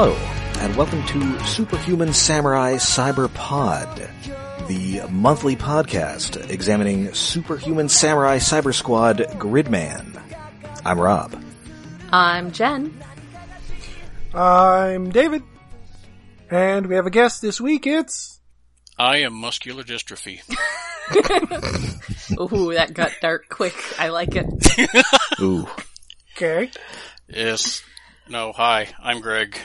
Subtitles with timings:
[0.00, 0.14] Hello,
[0.60, 4.08] and welcome to Superhuman Samurai Cyber Pod,
[4.68, 10.22] the monthly podcast examining Superhuman Samurai Cyber Squad Gridman.
[10.84, 11.42] I'm Rob.
[12.12, 12.96] I'm Jen.
[14.32, 15.42] I'm David.
[16.48, 17.84] And we have a guest this week.
[17.84, 18.38] It's
[18.96, 20.42] I am muscular dystrophy.
[22.40, 23.74] Ooh, that got dark quick.
[23.98, 24.46] I like it.
[25.40, 25.66] Ooh.
[26.36, 26.70] okay.
[27.26, 27.82] yes.
[28.28, 29.58] No, hi, I'm Greg.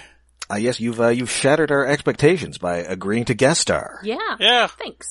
[0.52, 4.00] Uh, yes, you've uh, you've shattered our expectations by agreeing to guest star.
[4.04, 4.18] Yeah.
[4.40, 5.08] Yeah, Thanks.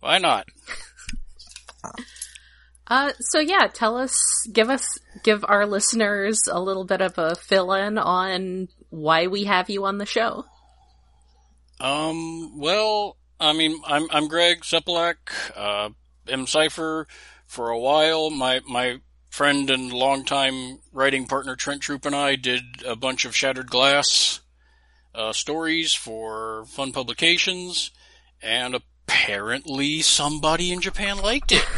[0.00, 0.46] why not?
[2.86, 4.14] Uh, so yeah, tell us,
[4.52, 9.44] give us, give our listeners a little bit of a fill in on why we
[9.44, 10.44] have you on the show.
[11.80, 15.16] Um, well, I mean, I'm, I'm Greg Sepelak,
[15.56, 15.90] uh,
[16.28, 16.46] M.
[16.46, 17.06] Cypher
[17.46, 18.30] for a while.
[18.30, 19.00] My, my
[19.34, 24.38] friend and longtime writing partner Trent Troop and I did a bunch of Shattered Glass,
[25.12, 27.90] uh, stories for fun publications,
[28.40, 31.66] and apparently somebody in Japan liked it.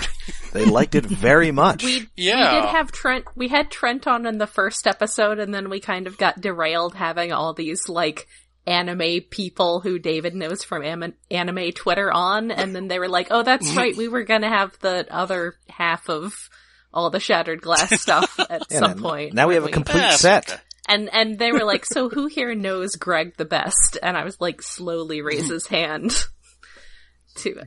[0.53, 1.85] They liked it very much.
[1.85, 2.55] We Yeah.
[2.55, 3.25] we did have Trent.
[3.35, 6.95] We had Trent on in the first episode, and then we kind of got derailed
[6.95, 8.27] having all these like
[8.67, 13.29] anime people who David knows from am- anime Twitter on, and then they were like,
[13.31, 16.49] "Oh, that's right, we were gonna have the other half of."
[16.97, 19.35] All the shattered glass stuff at Yeah, some now- point.
[19.35, 20.63] Now we have a complete That's set.
[20.89, 24.41] And and they were like, "So who here knows Greg the best?" And I was
[24.41, 26.13] like, slowly raise his hand
[27.39, 27.61] to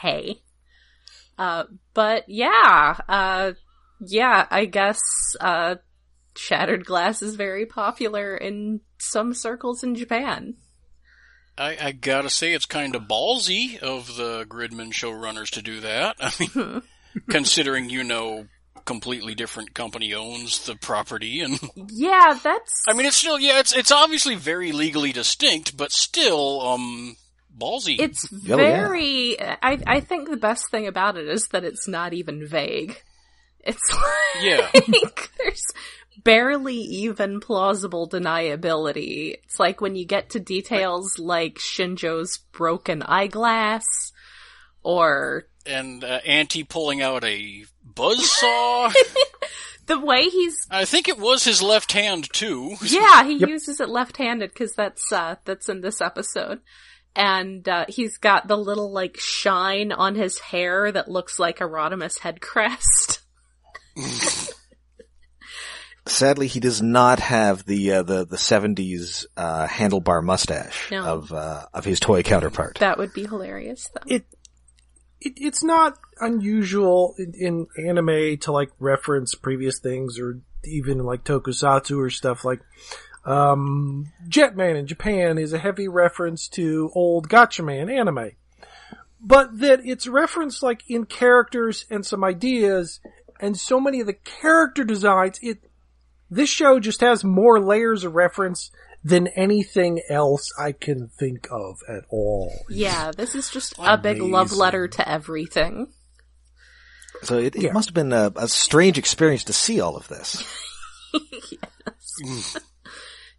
[0.00, 0.40] hey.
[1.38, 3.52] Uh, but yeah, uh,
[4.00, 5.00] yeah, I guess
[5.40, 5.74] uh,
[6.36, 10.54] Shattered Glass is very popular in some circles in Japan.
[11.58, 16.16] I, I gotta say, it's kind of ballsy of the Gridman showrunners to do that.
[16.20, 16.82] I mean,
[17.30, 18.46] considering you know,
[18.84, 21.58] completely different company owns the property, and
[21.90, 26.60] Yeah, that's I mean, it's still yeah, it's it's obviously very legally distinct, but still,
[26.62, 27.16] um,
[27.56, 27.96] ballsy.
[27.98, 28.56] it's Oh, yeah.
[28.56, 29.40] very.
[29.40, 33.02] I I think the best thing about it is that it's not even vague.
[33.60, 34.70] It's like Yeah.
[35.38, 35.62] there's
[36.22, 39.34] barely even plausible deniability.
[39.44, 43.84] It's like when you get to details like Shinjo's broken eyeglass,
[44.86, 48.92] or and uh, Anti pulling out a buzzsaw.
[49.86, 52.76] the way he's I think it was his left hand too.
[52.82, 53.48] Yeah, he Yep.
[53.48, 56.60] uses it left-handed because that's uh that's in this episode.
[57.16, 61.64] And uh he's got the little like shine on his hair that looks like a
[61.64, 63.20] Rodimus head crest.
[66.08, 71.04] Sadly, he does not have the uh, the the seventies uh, handlebar mustache No.
[71.04, 72.76] of uh, of his toy counterpart.
[72.78, 74.14] That would be hilarious though.
[74.14, 74.24] It,
[75.20, 81.24] it it's not unusual in, in anime to like reference previous things or even like
[81.24, 82.60] tokusatsu or stuff like
[83.24, 88.32] um Jetman in Japan is a heavy reference to old Gatchaman anime.
[89.20, 93.00] But that it's referenced like in characters and some ideas
[93.40, 95.58] and so many of the character designs it
[96.30, 98.70] this show just has more layers of reference
[99.06, 102.52] than anything else I can think of at all.
[102.68, 105.92] Yeah, this is just a big love letter to everything.
[107.22, 107.72] So it, it Yeah.
[107.72, 110.42] must have been a, a strange experience to see all of this.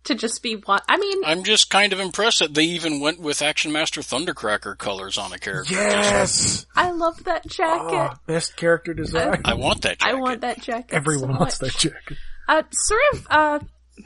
[0.06, 3.20] To just be one I mean I'm just kind of impressed that they even went
[3.20, 5.74] with Action Master Thundercracker colors on a character.
[5.74, 6.66] Yes!
[6.78, 7.94] I love that jacket.
[7.94, 9.42] Ah, best character design.
[9.44, 9.98] I want that.
[10.02, 10.22] I Jacket.
[10.22, 10.94] want that jacket.
[10.96, 11.74] Everyone so wants much.
[11.74, 12.18] that jacket.
[12.48, 13.60] Uh, sort of, uh,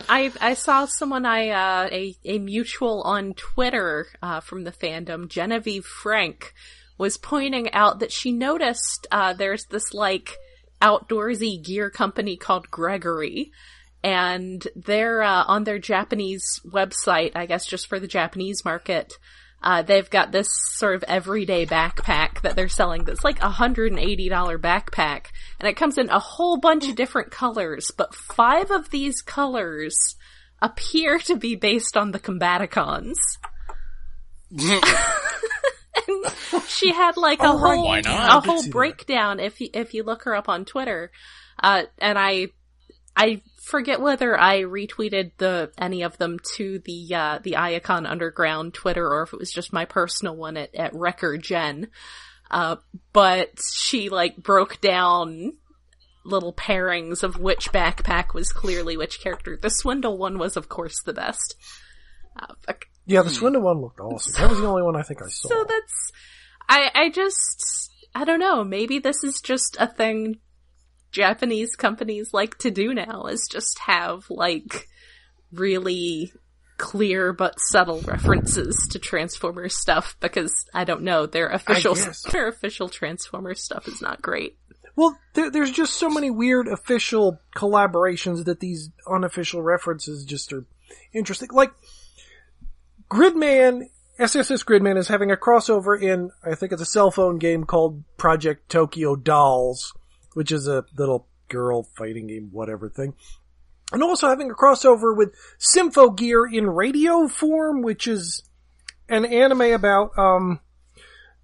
[0.08, 5.28] I, I saw someone I, uh, a, a mutual on Twitter, uh, from the fandom,
[5.28, 6.54] Genevieve Frank,
[6.98, 10.38] was pointing out that she noticed, uh, there's this, like,
[10.82, 13.52] outdoorsy gear company called Gregory,
[14.04, 19.18] and they're, uh, on their Japanese website, I guess just for the Japanese market,
[19.64, 24.30] uh, they've got this sort of everyday backpack that they're selling that's like a $180
[24.58, 25.26] backpack.
[25.60, 30.16] And it comes in a whole bunch of different colors, but five of these colors
[30.62, 33.16] appear to be based on the Combaticons.
[34.52, 34.84] and
[36.68, 40.36] she had like a Oh, whole, a whole breakdown if you, if you look her
[40.36, 41.12] up on Twitter.
[41.62, 42.48] Uh, and I,
[43.22, 48.74] I forget whether I retweeted the any of them to the uh, the Iacon Underground
[48.74, 51.90] Twitter or if it was just my personal one at at Record Gen.
[52.50, 52.78] Uh,
[53.14, 55.54] but she like broke down
[56.26, 59.56] little pairings of which backpack was clearly which character.
[59.56, 61.56] The Swindle one was, of course, the best.
[62.36, 62.86] Uh, fuck.
[63.06, 64.34] Yeah, the Swindle one looked awesome.
[64.42, 65.48] That was the only one I think I saw.
[65.48, 66.12] So that's,
[66.68, 70.40] I, I just, I don't know, maybe this is just a thing
[71.12, 74.88] Japanese companies like to do now, is just have, like,
[75.52, 76.32] really
[76.78, 81.96] clear but subtle references to Transformers stuff because I don't know their official
[82.32, 84.58] their official Transformers stuff is not great.
[84.96, 90.66] Well, there, there's just so many weird official collaborations that these unofficial references just are
[91.14, 91.50] interesting.
[91.52, 91.72] Like,
[93.10, 93.84] Gridman,
[94.20, 98.04] SSS Gridman is having a crossover in, I think it's a cell phone game called
[98.18, 99.94] Project Tokyo Dolls,
[100.34, 103.14] which is a little girl fighting game, whatever thing.
[103.92, 108.42] And also having a crossover with Symphogear in radio form, which is
[109.10, 110.62] an anime about, um,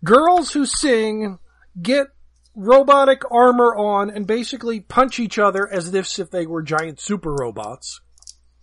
[0.04, 1.40] girls who sing,
[1.82, 2.08] get
[2.56, 7.34] robotic armor on, and basically punch each other as if, if they were giant super
[7.34, 8.00] robots.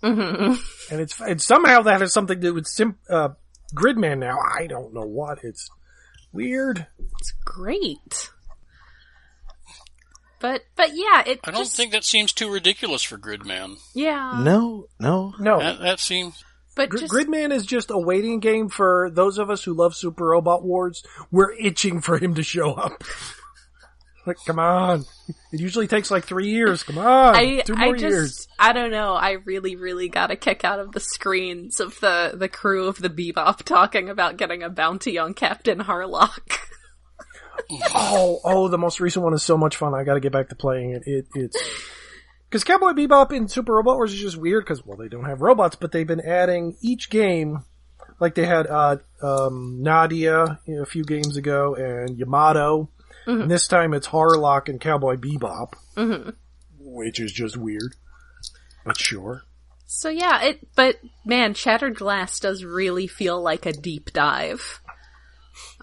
[0.03, 0.55] hmm
[0.91, 3.31] And it's, and somehow that has something to do with Sim, uh,
[3.75, 4.39] Gridman now.
[4.39, 5.45] I don't know what.
[5.45, 5.69] It's
[6.33, 6.87] weird.
[7.19, 8.31] It's great.
[10.41, 13.77] But but yeah, it I don't just, think that seems too ridiculous for Gridman.
[13.95, 14.41] yeah.
[14.43, 15.33] No, no.
[15.39, 15.59] No.
[15.59, 16.43] That, that seems
[16.77, 19.95] But Gr- just Gridman is just a waiting game for those of us who love
[19.95, 21.03] Super Robot Wars.
[21.31, 23.05] We're itching for him to show up.
[24.27, 25.05] like, come on.
[25.53, 26.83] It usually takes like three years.
[26.83, 27.37] Come on.
[27.37, 28.49] I Two I more just years.
[28.59, 29.15] I don't know.
[29.15, 32.99] I really really got a kick out of the screens of the the crew of
[32.99, 36.59] the Bebop talking about getting a bounty on Captain Harlock.
[37.71, 39.95] Oh, oh, the most recent one is so much fun.
[39.95, 41.03] I gotta get back to playing it.
[41.07, 41.57] It, it's,
[42.51, 45.41] cause Cowboy Bebop in Super Robot Wars is just weird cause, well, they don't have
[45.41, 47.65] robots, but they've been adding each game,
[48.21, 52.89] like they had, uh, um, Nadia you know, a few games ago and Yamato.
[53.27, 55.73] And this time it's Harlock and Cowboy Bebop.
[55.97, 56.31] hmm
[56.79, 57.95] Which is just weird.
[58.85, 59.45] But sure.
[59.87, 64.81] So yeah, it but man, Shattered Glass does really feel like a deep dive.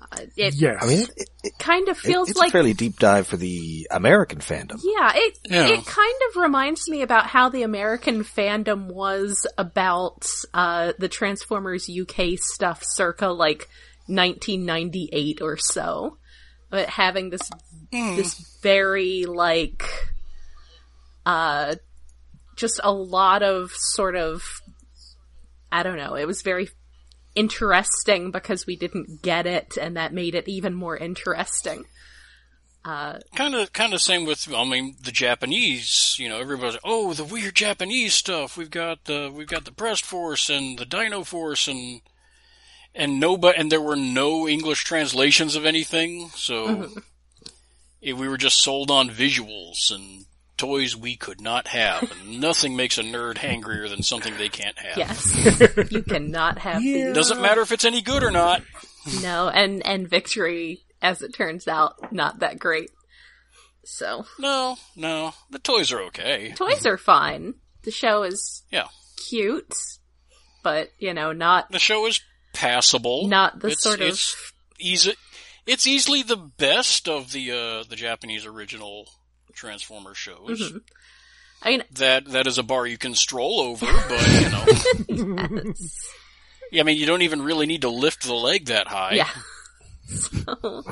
[0.01, 0.77] Uh, it Yes.
[0.81, 3.38] I mean, it, it, it, kind of feels it's like a fairly deep dive for
[3.38, 4.79] the American fandom.
[4.83, 5.68] Yeah, it Yeah.
[5.68, 11.89] it kind of reminds me about how the American fandom was about uh the Transformers
[11.89, 13.69] UK stuff circa like
[14.07, 16.17] 1998 or so.
[16.69, 17.50] But having this
[17.91, 19.83] this very like
[21.25, 21.75] uh
[22.56, 24.44] just a lot of sort of
[25.71, 26.69] I don't know, it was very
[27.35, 31.85] interesting because we didn't get it and that made it even more interesting.
[32.83, 36.15] Uh kind of kind of same with I mean the Japanese.
[36.17, 38.57] You know, everybody's oh the weird Japanese stuff.
[38.57, 42.01] We've got the we've got the Breast Force and the Dino Force and
[42.95, 46.31] and nobody and there were no English translations of anything.
[46.35, 46.89] So
[48.01, 50.25] it, we were just sold on visuals and
[50.61, 52.11] toys we could not have.
[52.27, 54.97] Nothing makes a nerd hangrier than something they can't have.
[54.97, 55.91] Yes.
[55.91, 57.07] you cannot have Yeah.
[57.07, 57.15] these.
[57.15, 58.61] Doesn't matter if it's any good or not.
[59.23, 62.91] No, and, and victory, as it turns out, not that great.
[63.83, 66.53] So, No, no, the toys are okay.
[66.55, 67.55] toys are fine.
[67.83, 68.87] The show is Yeah,
[69.29, 69.73] cute,
[70.63, 72.21] but, you know, not, the show is
[72.53, 73.27] passable.
[73.27, 74.19] not the It's- sort of,
[74.79, 75.13] easy.
[75.65, 79.07] It's easily the best of the uh, the Japanese original
[79.61, 80.59] Transformer shows.
[80.59, 80.77] Mm-hmm.
[81.61, 86.09] I mean, That that is a bar you can stroll over, but you know, yes.
[86.71, 89.13] yeah, I mean, you don't even really need to lift the leg that high.
[89.13, 89.29] Yeah.
[90.12, 90.83] So,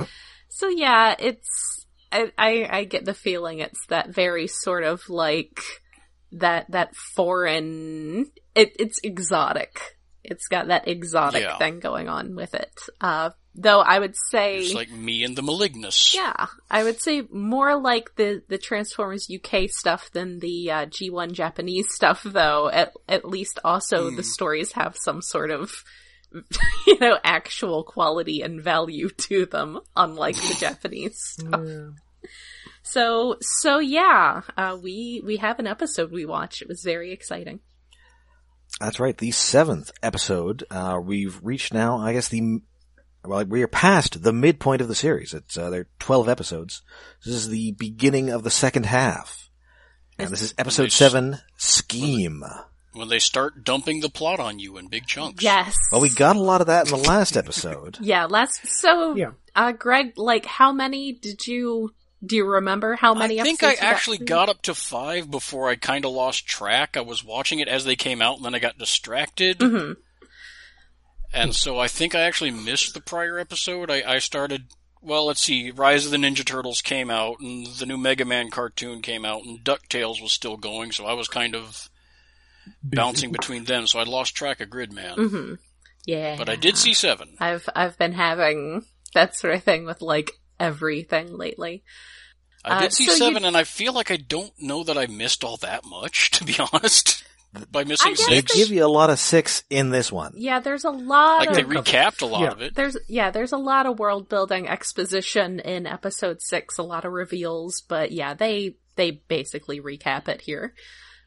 [0.48, 5.60] so yeah, it's, I, I, I get the feeling it's that very sort of like,
[6.32, 9.98] that, that foreign, it, it's exotic.
[10.24, 11.58] It's got that exotic Yeah.
[11.58, 12.72] thing going on with it.
[13.02, 16.14] Uh, though I would say, It's like me and the Malignus.
[16.16, 21.34] yeah, I would say more like the, the Transformers UK stuff than the, uh, G1
[21.34, 22.70] Japanese stuff though.
[22.70, 25.84] At, at least also the stories have some sort of,
[26.88, 31.62] you know, actual quality and value to them, unlike the Japanese stuff.
[31.66, 31.90] Yeah.
[32.82, 36.62] So, so yeah, uh, we, we have an episode we watched.
[36.62, 37.60] It was very exciting.
[38.80, 39.18] That's right.
[39.18, 40.64] The seventh episode.
[40.72, 42.62] Uh, we've reached now, I guess the,
[43.26, 45.34] well, we are past the midpoint of the series.
[45.34, 46.82] It's, uh, there are 12 episodes.
[47.26, 49.50] This is the beginning of the second half.
[50.18, 50.96] And this is episode Nice.
[50.96, 52.44] seven, Scheme.
[52.94, 55.44] When they start dumping the plot on you in big chunks.
[55.44, 55.78] Yes.
[55.92, 57.98] Well, we got a lot of that in the last episode.
[58.02, 59.32] Yeah, last, so, Yeah.
[59.56, 61.94] uh, Greg, like, how many did you,
[62.26, 64.26] do you remember how many I think I episodes you actually through?
[64.28, 66.98] got up to five before I kind of lost track.
[66.98, 69.60] I was watching it as they came out, and then I got distracted.
[69.60, 69.96] Mhm.
[71.34, 73.92] And so I think I actually missed the prior episode.
[73.92, 74.66] I, I started,
[75.02, 78.50] well, let's see, Rise of the Ninja Turtles came out, and the new Mega Man
[78.50, 81.90] cartoon came out, and DuckTales was still going, so I was kind of
[82.84, 85.16] bouncing between them, so I lost track of Gridman.
[85.16, 85.54] hmm
[86.06, 86.36] Yeah.
[86.38, 87.36] But I did see seven.
[87.40, 91.84] I've, I've been having that sort of thing with, like, everything lately.
[92.66, 94.98] I Uh, did see so you- seven, and I feel like I don't know that
[94.98, 97.24] I missed all that much, to be honest.
[97.72, 100.34] By missing I guess They give you a lot of six in this one.
[100.36, 102.52] Yeah, there's a lot like of they recapped a lot Yeah.
[102.52, 102.76] of it.
[102.76, 107.12] there's yeah, there's a lot of world building exposition in episode six, a lot of
[107.12, 110.74] reveals, but yeah, they they basically recap it here.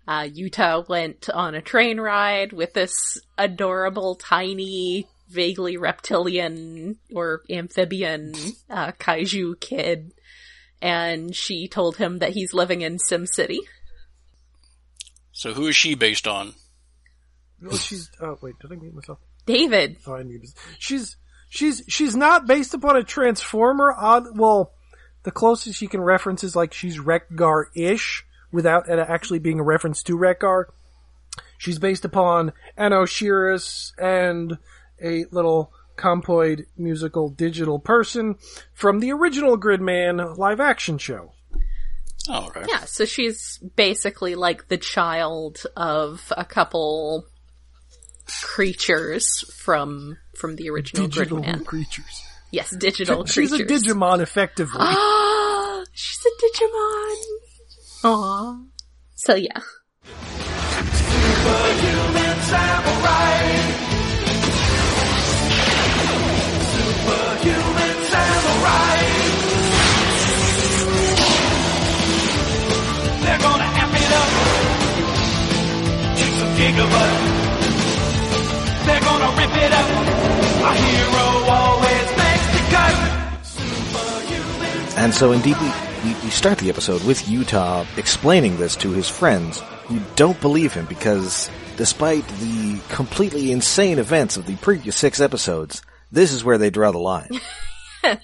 [0.07, 2.95] Uh, Yuta went on a train ride with this
[3.38, 8.35] adorable, tiny, vaguely reptilian or amphibian
[8.71, 10.12] uh, kaiju kid,
[10.81, 13.61] and she told him that he's living in Sim City.
[15.33, 16.55] So who is she based on?
[17.69, 18.11] Oh, she's.
[18.21, 19.19] Oh wait, did I mute myself?
[19.47, 20.51] David, Oh, I muted.
[20.79, 21.17] She's
[21.49, 23.95] she's she's not based upon a transformer.
[23.97, 24.39] Odd.
[24.39, 24.73] Well,
[25.23, 29.65] the closest she can reference is like she's Wreck-Gar ish, without it actually being a
[29.65, 30.69] reference to Wreck-Gar.
[31.59, 34.59] She's based upon Anosillus and
[35.03, 38.37] a little compoid musical digital person
[38.75, 41.33] from the original Gridman live action show.
[42.29, 42.64] Oh, okay.
[42.69, 47.26] Yeah, so she's basically like the child of a couple
[48.43, 51.64] creatures from from the original Digital Gridman.
[51.64, 52.23] creatures.
[52.52, 53.87] Yes, digital She's creatures.
[53.87, 54.81] a Digimon, effectively.
[55.93, 57.17] she's a Digimon.
[58.05, 58.67] Aww.
[59.14, 59.61] So yeah.
[79.64, 79.88] It up.
[80.64, 82.95] A hero always makes the cut.
[83.45, 84.99] Superhuman.
[84.99, 85.71] And so indeed we,
[86.04, 90.73] we, we start the episode with Yuta explaining this to his friends who don't believe
[90.73, 96.59] him because despite the completely insane events of the previous six episodes, this is where
[96.59, 97.31] they draw the line.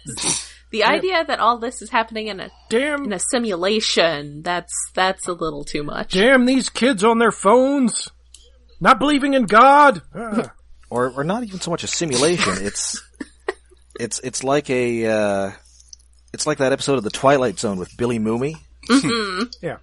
[0.71, 5.26] The idea that all this is happening in a damn in a simulation, that's that's
[5.26, 6.12] a little too much.
[6.12, 8.11] damn these kids on their phones.
[8.78, 10.02] Not believing in God.
[10.14, 10.52] Ah.
[10.90, 12.54] or or not even so much a simulation.
[12.66, 13.02] It's
[13.99, 15.52] it's it's like a uh,
[16.33, 18.54] it's like that episode of the Twilight Zone with Billy Mumy.
[19.62, 19.78] yeah.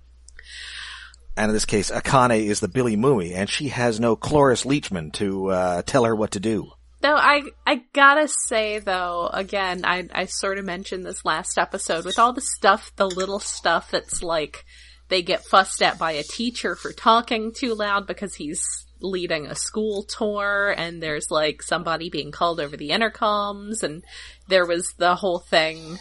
[1.38, 5.12] And in this case, Akane is the Billy Mumy, and she has no Cloris Leachman
[5.13, 6.71] to uh, tell her what to do.
[7.01, 12.05] Though I I gotta say though, again, I I sort of mentioned this last episode
[12.05, 14.63] with all the stuff, the little stuff that's like
[15.09, 19.55] they get fussed at by a teacher for talking too loud because he's leading a
[19.55, 24.03] school tour and there's like somebody being called over the intercoms and
[24.47, 25.97] there was the whole thing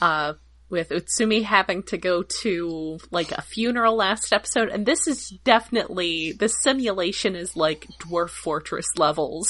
[0.00, 0.34] uh
[0.70, 6.32] with Utsumi having to go to like a funeral last episode and this is definitely
[6.32, 9.48] the simulation is like dwarf fortress levels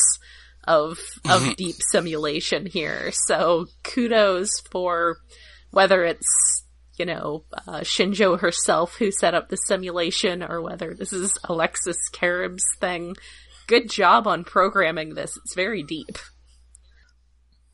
[0.68, 0.98] of
[1.28, 3.10] of deep simulation here.
[3.26, 5.16] So kudos for
[5.70, 6.64] whether it's
[6.98, 12.08] you know uh, Shinjo herself who set up the simulation or whether this is Alexis
[12.12, 13.16] Kerib's thing.
[13.66, 15.36] Good job on programming this.
[15.44, 16.18] It's very deep.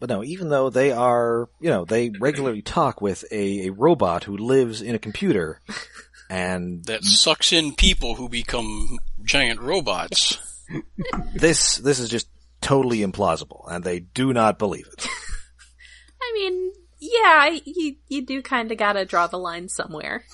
[0.01, 4.25] But no, even though they are, you know, they regularly talk with a, a robot
[4.25, 5.61] who lives in a computer,
[6.31, 10.39] and That sucks in people who become giant robots.
[11.35, 12.29] this this is just
[12.61, 15.07] totally implausible, and they do not believe it.
[16.23, 16.73] I mean,
[17.13, 20.25] yeah, you you do kind of gotta draw the line somewhere.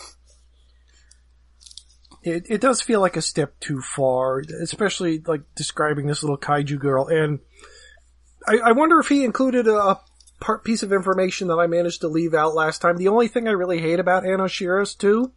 [2.22, 6.78] It, it does feel like a step too far, especially like describing this little kaiju
[6.78, 7.06] girl.
[7.06, 7.38] And
[8.46, 10.00] I, I wonder if he included a, a
[10.38, 12.98] part, piece of information that I managed to leave out last time.
[12.98, 15.32] The only thing I really hate about Anosillus too,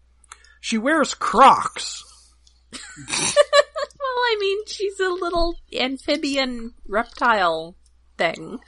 [0.59, 2.03] she wears Crocs.
[4.03, 7.75] Well, I mean, she's a little amphibian reptile
[8.17, 8.59] thing.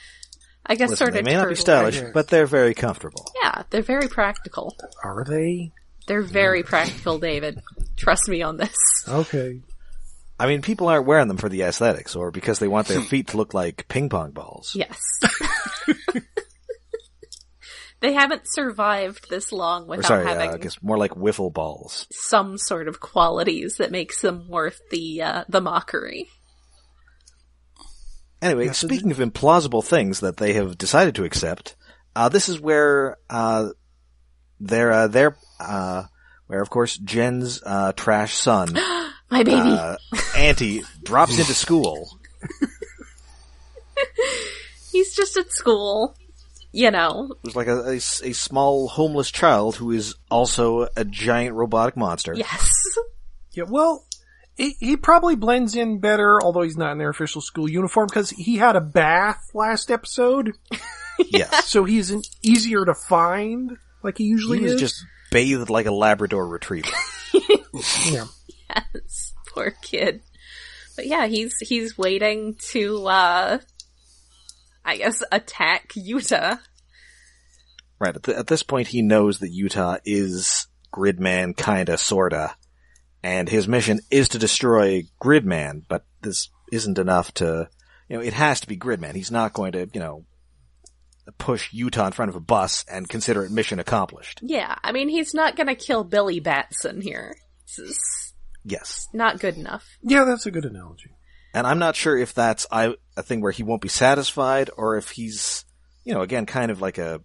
[0.66, 3.32] I guess Listen, they may not be stylish, but they're very comfortable.
[3.44, 4.76] Yeah, they're very practical.
[5.04, 5.72] Are they?
[6.08, 7.62] They're very practical, David.
[7.96, 8.76] Trust me on this.
[9.08, 9.62] Okay.
[10.40, 13.28] I mean, people aren't wearing them for the aesthetics, or because they want their feet
[13.30, 14.76] to look like ping pong balls.
[14.76, 15.00] Yes.
[18.02, 21.54] they haven't survived this long Or without sorry, having uh, I guess more like wiffle
[21.54, 22.08] balls.
[22.12, 26.28] some sort of qualities that makes them worth the uh, the mockery.
[28.42, 31.76] Anyway, so speaking of implausible things that they have decided to accept,
[32.16, 33.70] uh, this is where uh,
[34.60, 36.04] their uh, their uh,
[36.48, 38.74] where of course Jen's uh, trash son
[39.32, 39.54] My baby.
[39.58, 39.98] uh,
[40.38, 42.20] Anti drops into school.
[44.92, 46.16] He's just at school.
[46.72, 51.96] You know, There's like a a small homeless child who is also a giant robotic
[51.96, 52.34] monster.
[52.36, 52.70] yes.
[53.54, 54.05] Yeah, well,
[54.56, 58.30] he, he probably blends in better, although he's not in their official school uniform, because
[58.30, 60.54] he had a bath last episode,
[61.20, 61.66] Yes.
[61.68, 64.80] so he's an, easier to find, like he usually He is.
[64.80, 66.90] just bathed like a Labrador retriever.
[68.10, 68.26] yeah.
[68.74, 69.34] Yes.
[69.54, 70.22] Poor kid.
[70.96, 73.58] But yeah, he's he's waiting to uh
[74.86, 76.60] I guess attack Yuta.
[78.00, 78.16] Right.
[78.16, 82.56] At, th- at this point, he knows that Yuta is Gridman, kinda, sorta,
[83.26, 85.82] and his mission is to destroy Gridman.
[85.88, 87.68] But this isn't enough to,
[88.08, 89.16] you know, it has to be Gridman.
[89.16, 90.26] He's not going to, you know,
[91.40, 94.42] push Yuta in front of a bus and consider it mission accomplished.
[94.44, 97.36] Yeah, I mean he's not gonna kill Billy Batson here.
[97.66, 99.08] This is Yes.
[99.12, 99.98] not good enough.
[100.04, 101.10] Yeah, that's a good analogy.
[101.54, 104.98] And I'm not sure if that's I, a thing where he won't be satisfied or
[104.98, 105.66] if he's,
[106.04, 107.22] you know, again, kind of like a,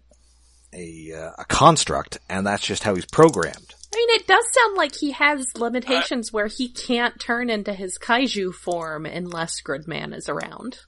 [0.72, 3.74] a, uh, a construct and that's just how he's programmed.
[3.92, 7.98] I mean, it does sound like he has limitations where he can't turn into his
[7.98, 10.78] kaiju form unless Gridman is around.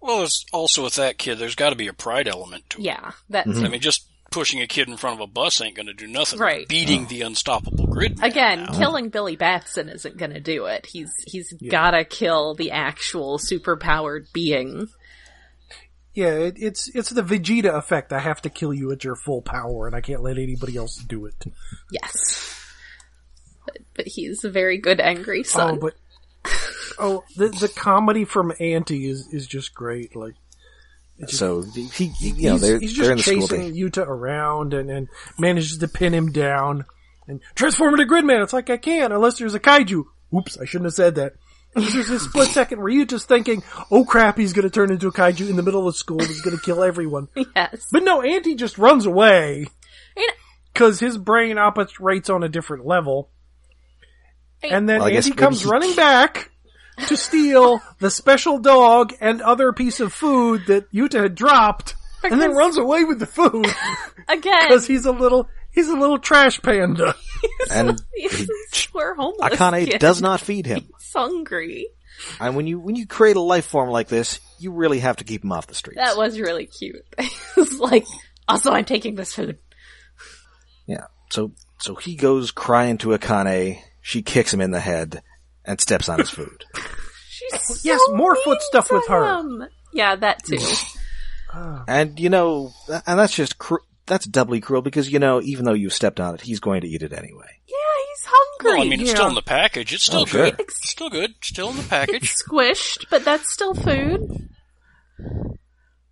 [0.00, 2.84] Well, it's also with that kid, there's got to be a pride element to it.
[2.84, 3.64] Yeah, that Mm-hmm.
[3.64, 6.06] I mean, just pushing a kid in front of a bus ain't going to do
[6.06, 6.38] nothing.
[6.38, 6.66] Right.
[6.68, 8.78] Beating the unstoppable Gridman Again, now.
[8.78, 10.86] killing Billy Batson isn't going to do it.
[10.86, 14.88] He's he's gotta kill the actual superpowered being.
[16.12, 18.12] Yeah, it, it's it's the Vegeta effect.
[18.12, 20.96] I have to kill you at your full power, and I can't let anybody else
[20.96, 21.44] do it.
[21.92, 22.56] Yes,
[23.64, 25.74] but, but he's a very good angry oh, son.
[25.74, 25.94] Oh, but
[26.98, 30.16] oh, the the comedy from Anti is is just great.
[30.16, 30.34] Like
[31.28, 34.06] So he, he you know, he's, they're, he's they're in just the chasing They, Yuta
[34.06, 36.86] around and and manages to pin him down
[37.28, 38.42] and transform into Gridman.
[38.42, 40.04] It's like I can't unless there's a kaiju.
[40.36, 41.34] Oops, I shouldn't have said that.
[41.74, 45.12] There's a split second where Yuta's thinking, "Oh crap, he's going to turn into a
[45.12, 46.18] kaiju in the middle of school.
[46.18, 49.66] He's going to kill everyone." yes, But no, Anti just runs away
[50.16, 50.28] I
[50.72, 53.30] because his brain operates on a different level.
[54.62, 56.50] And then Well, I guess Anti maybe comes he- running back
[57.06, 62.40] to steal the special dog and other piece of food that Yuta had dropped, and
[62.40, 63.66] then runs away with the food
[64.28, 67.14] again, because he's a little he's a little trash panda.
[67.70, 70.00] and he's a poor homeless Akane kid.
[70.00, 70.88] does not feed him.
[70.98, 71.88] He's hungry.
[72.38, 75.24] And when you when you create a life form like this, you really have to
[75.24, 75.96] keep him off the streets.
[75.96, 77.04] That was really cute.
[77.18, 78.04] it's like,
[78.46, 79.58] also, I'm taking this food.
[80.86, 81.06] yeah.
[81.30, 83.78] So so he goes crying to Akane.
[84.02, 85.22] She kicks him in the head
[85.64, 86.64] and steps on his food.
[87.28, 89.38] She's oh, Yes, so more foot stuff to with her.
[89.40, 89.64] him.
[89.92, 90.58] Yeah, that too.
[91.88, 92.72] and you know,
[93.06, 93.78] and that's just cru-
[94.10, 96.88] that's doubly cruel because you know, even though you stepped on it, he's going to
[96.88, 97.46] eat it anyway.
[97.66, 97.76] yeah,
[98.08, 98.72] he's hungry.
[98.78, 99.14] Well, I mean, it's Yeah.
[99.14, 99.94] still in the package.
[99.94, 100.50] It's still Oh, sure.
[100.50, 100.60] good.
[100.60, 101.34] It's still good.
[101.42, 102.16] Still in the package.
[102.24, 104.48] It's squished, but that's still food.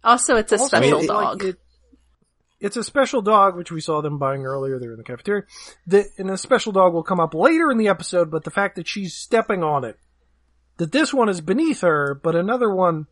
[0.04, 1.44] Also, it's a Also, special it- like, dog.
[1.44, 1.60] it-
[2.60, 5.42] it's a special dog, which we saw them buying earlier there in the cafeteria.
[5.86, 8.76] The, and a special dog will come up later in the episode, but the fact
[8.76, 9.96] that she's stepping on it,
[10.78, 13.06] that this one is beneath her, but another one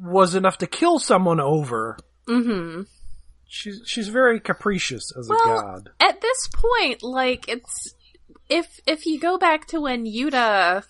[0.00, 1.96] was enough to kill someone over.
[2.26, 2.82] hmm
[3.46, 5.90] She's she's very capricious as a god.
[6.00, 7.94] At this point, like it's
[8.48, 10.84] if if you go back to when Yuta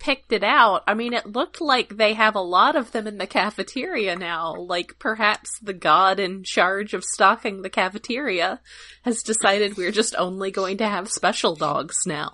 [0.00, 3.18] picked it out, I mean, it looked like they have a lot of them in
[3.18, 4.56] the cafeteria now.
[4.56, 8.60] Like perhaps the god in charge of stocking the cafeteria
[9.02, 12.32] has decided we're just only going to have special dogs now.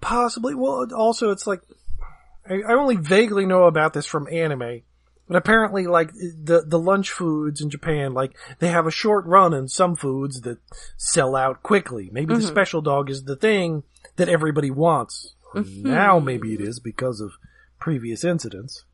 [0.00, 0.54] Possibly.
[0.54, 1.60] Well, also it's like
[2.48, 4.82] I, I only vaguely know about this from anime,
[5.30, 9.54] but apparently, like the the lunch foods in Japan, like they have a short run
[9.54, 10.58] in some foods that
[10.96, 12.10] sell out quickly.
[12.10, 12.48] Maybe the mm-hmm.
[12.48, 13.84] special dog is the thing
[14.16, 15.36] that everybody wants.
[15.54, 17.30] Or Now maybe it is because of
[17.78, 18.84] previous incidents.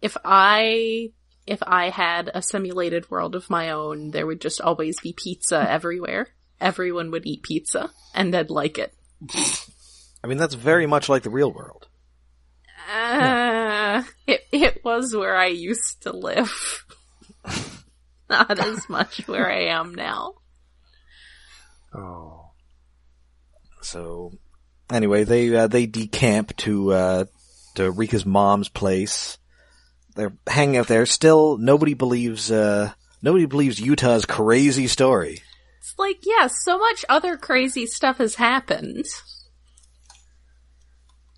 [0.00, 1.10] If I
[1.46, 5.58] if I had a simulated world of my own, there would just always be pizza
[5.70, 6.28] everywhere.
[6.58, 8.94] Everyone would eat pizza and they'd like it.
[10.24, 11.88] I mean, that's very much like the real world.
[12.92, 16.84] Uh, it it was where I used to live.
[18.30, 20.34] Not as much where I am now.
[21.94, 22.50] Oh,
[23.80, 24.32] So
[24.90, 27.24] anyway, they uh, they decamp to uh,
[27.76, 29.38] to Rikka's mom's place.
[30.14, 31.06] They're hanging out there.
[31.06, 35.42] Still, nobody believes uh, nobody believes Yuta's crazy story.
[35.78, 39.06] It's like, yeah, so much other crazy stuff has happened.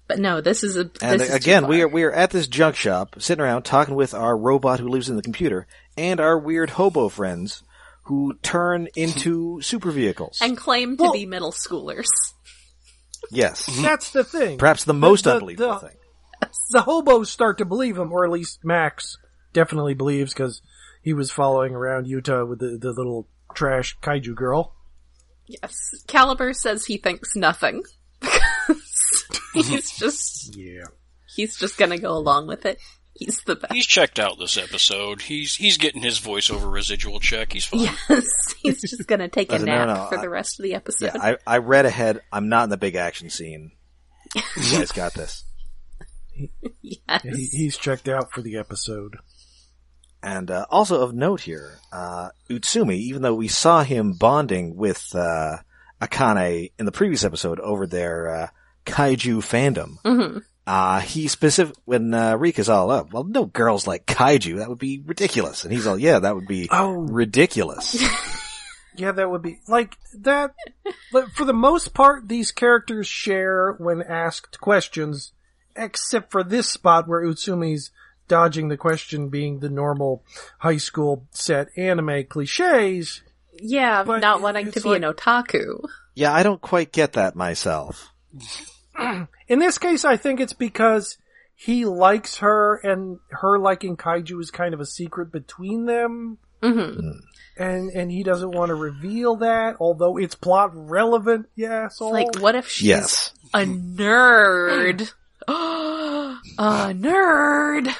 [0.06, 2.30] But no, this is a And this is too again, we are we are at
[2.30, 6.20] this junk shop, sitting around talking with our robot who lives in the computer and
[6.20, 7.62] our weird hobo friends
[8.04, 10.38] who turn into super vehicles.
[10.42, 12.04] and claim to Well- be middle schoolers.
[13.30, 14.58] yes, that's the thing.
[14.58, 15.96] perhaps the most the- unbelievable the- thing.
[16.72, 19.16] the hobos start to believe him, or at least Max
[19.54, 20.60] definitely believes because
[21.02, 24.74] he was following around Yuta with the, the little trash kaiju girl.
[25.46, 25.74] Yes,
[26.06, 27.82] Calibur says he thinks nothing.
[29.54, 30.84] he's just Yeah.
[31.36, 32.78] he's just gonna go along with it.
[33.16, 33.72] He's the best.
[33.72, 35.22] He's checked out this episode.
[35.22, 37.52] He's he's getting his voiceover residual check.
[37.52, 37.88] He's fine.
[38.08, 38.26] Yes,
[38.62, 40.74] he's just gonna take a Listen, no, nap no, for I- the rest of the
[40.74, 41.12] episode.
[41.14, 42.20] Yeah, I, I read ahead.
[42.32, 43.70] I'm not in the big action scene.
[44.34, 44.42] You
[44.78, 45.44] guys got this.
[46.82, 47.22] yes.
[47.22, 49.16] He, he's checked out for the episode.
[50.22, 55.14] And uh, also of note here, uh, Utsumi, even though we saw him bonding with
[55.14, 55.58] uh,
[56.00, 58.46] Akane in the previous episode over their uh,
[58.84, 60.42] kaiju fandom, Mhm.
[60.66, 63.12] uh, he specific when uh, Rikka's all up.
[63.12, 64.58] Well, no girls like kaiju.
[64.58, 65.64] That would be ridiculous.
[65.64, 67.96] And he's all, yeah, that would be Oh, ridiculous.
[68.96, 70.54] yeah, that would be like that.
[71.12, 75.32] But for the most part, these characters share when asked questions,
[75.76, 77.90] except for this spot where Utsumi's
[78.28, 80.22] dodging the question, being the normal
[80.58, 83.22] high school set anime cliches.
[83.60, 85.84] Yeah, But not wanting to be like- an otaku.
[86.14, 88.08] yeah, I don't quite get that myself.
[89.48, 91.18] In this case, I think it's because
[91.54, 96.38] he likes her, and her liking kaiju is kind of a secret between them.
[96.62, 97.00] Mm-hmm.
[97.00, 97.10] hmm
[97.56, 101.46] and and he doesn't want to reveal that, although it's plot relevant.
[101.54, 103.32] Yeah, so Like, what if she's Yes.
[103.52, 103.96] a hmm.
[103.96, 105.12] nerd?
[105.46, 106.34] Hmm.
[106.58, 107.94] a nerd.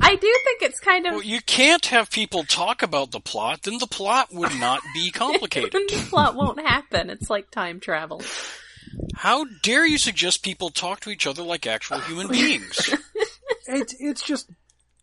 [0.00, 3.62] I do think it's kind of Well, you can't have people talk about the plot,
[3.62, 5.72] then the plot would not be complicated.
[5.72, 7.08] the plot won't happen.
[7.08, 8.20] It's like time travel.
[9.14, 12.92] How dare you suggest people talk to each other like actual human beings?
[13.66, 14.50] it's it's just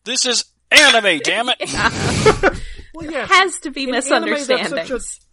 [0.04, 1.58] This is anime, damn it!
[2.94, 3.98] well, yeah, Has to be In anime,
[4.30, 4.88] misunderstandings.
[4.88, 5.26] such a-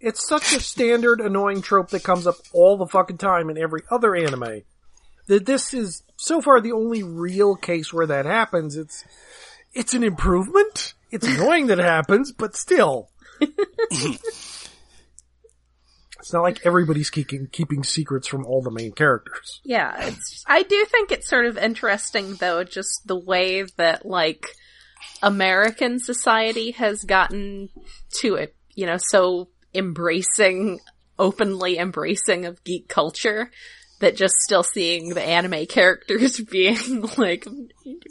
[0.00, 3.80] it's such a standard annoying trope that comes up all the fucking time in every
[3.90, 4.60] other anime.
[5.28, 8.76] That this is so far the only real case where that happens.
[8.76, 9.02] It's
[9.72, 10.92] it's an improvement.
[11.10, 13.08] It's annoying that it happens, but still.
[16.24, 19.60] it's not like everybody's keeping keeping secrets from all the main characters.
[19.62, 24.46] Yeah, it's, I do think it's sort of interesting though, just the way that like
[25.22, 27.68] American society has gotten
[28.20, 30.80] to it, you know, so embracing,
[31.18, 33.50] openly embracing of geek culture
[34.00, 37.46] that just still seeing the anime characters being like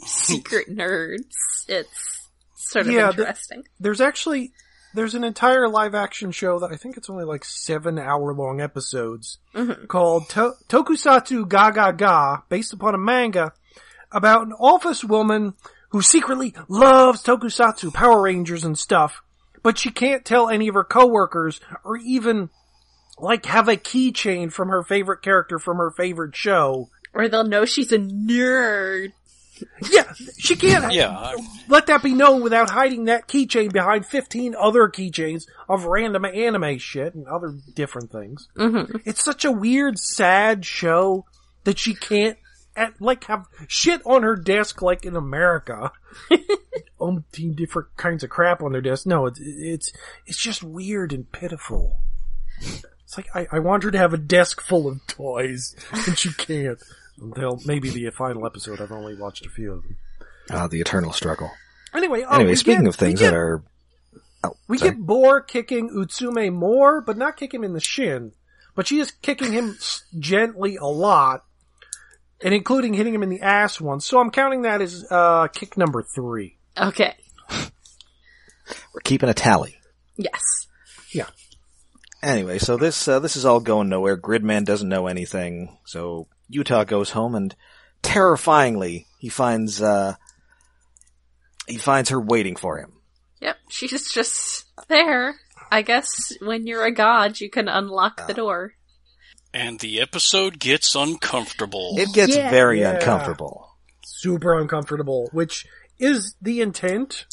[0.04, 1.34] secret nerds.
[1.66, 3.64] It's sort of Yeah, interesting.
[3.80, 4.52] There's actually
[4.94, 8.60] there's an entire live action show that I think it's only like seven hour long
[8.60, 9.86] episodes mm-hmm.
[9.86, 13.52] called to- Tokusatsu Ga Ga Ga, based upon a manga
[14.12, 15.54] about an office woman
[15.90, 19.22] who secretly loves Tokusatsu, Power Rangers and stuff,
[19.62, 22.50] but she can't tell any of her coworkers or even
[23.18, 26.88] like have a keychain from her favorite character from her favorite show.
[27.12, 29.12] Or they'll know she's a nerd.
[29.90, 31.34] Yeah, she can't Yeah,
[31.68, 36.78] let that be known without hiding that keychain behind 15 other keychains of random anime
[36.78, 38.48] shit and other different things.
[38.56, 38.98] Mm-hmm.
[39.04, 41.26] It's such a weird, sad show
[41.64, 42.38] that she can't,
[42.76, 45.92] at, like, have shit on her desk like in America.
[47.00, 49.06] Umpteen different kinds of crap on their desk.
[49.06, 49.92] No, it's, it's,
[50.26, 52.00] it's just weird and pitiful.
[52.60, 56.32] It's like, I, I want her to have a desk full of toys, and she
[56.32, 56.78] can't.
[57.20, 59.96] Until maybe the final episode, I've only watched a few of them.
[60.50, 61.50] Ah, the eternal struggle.
[61.94, 63.62] Anyway, oh, Anyway, speaking get- of things get, that are,
[64.42, 64.90] oh, we sorry.
[64.92, 68.32] get Boar kicking Utsumi more, but not kick him in the shin.
[68.74, 69.78] But she is kicking him
[70.18, 71.44] gently a lot,
[72.42, 74.04] and including hitting him in the ass once.
[74.04, 76.58] So I'm counting that as uh, kick number three.
[76.76, 77.14] Okay.
[78.92, 79.76] we're keeping a tally.
[80.16, 80.66] Yes.
[81.12, 81.26] Yeah,
[82.22, 84.16] Anyway, so this uh, this is all going nowhere.
[84.16, 87.54] Gridman doesn't know anything, so Yuta goes home and
[88.02, 90.14] terrifyingly he finds uh
[91.66, 92.92] he finds her waiting for him.
[93.40, 95.36] Yep, she's just there.
[95.70, 98.74] I guess when you're a god, you can unlock the door.
[99.54, 101.94] and the episode gets uncomfortable.
[101.96, 102.50] It gets Yeah.
[102.50, 102.94] very Yeah.
[102.94, 103.70] uncomfortable.
[104.04, 105.64] super uncomfortable, which
[105.98, 107.24] is the intent.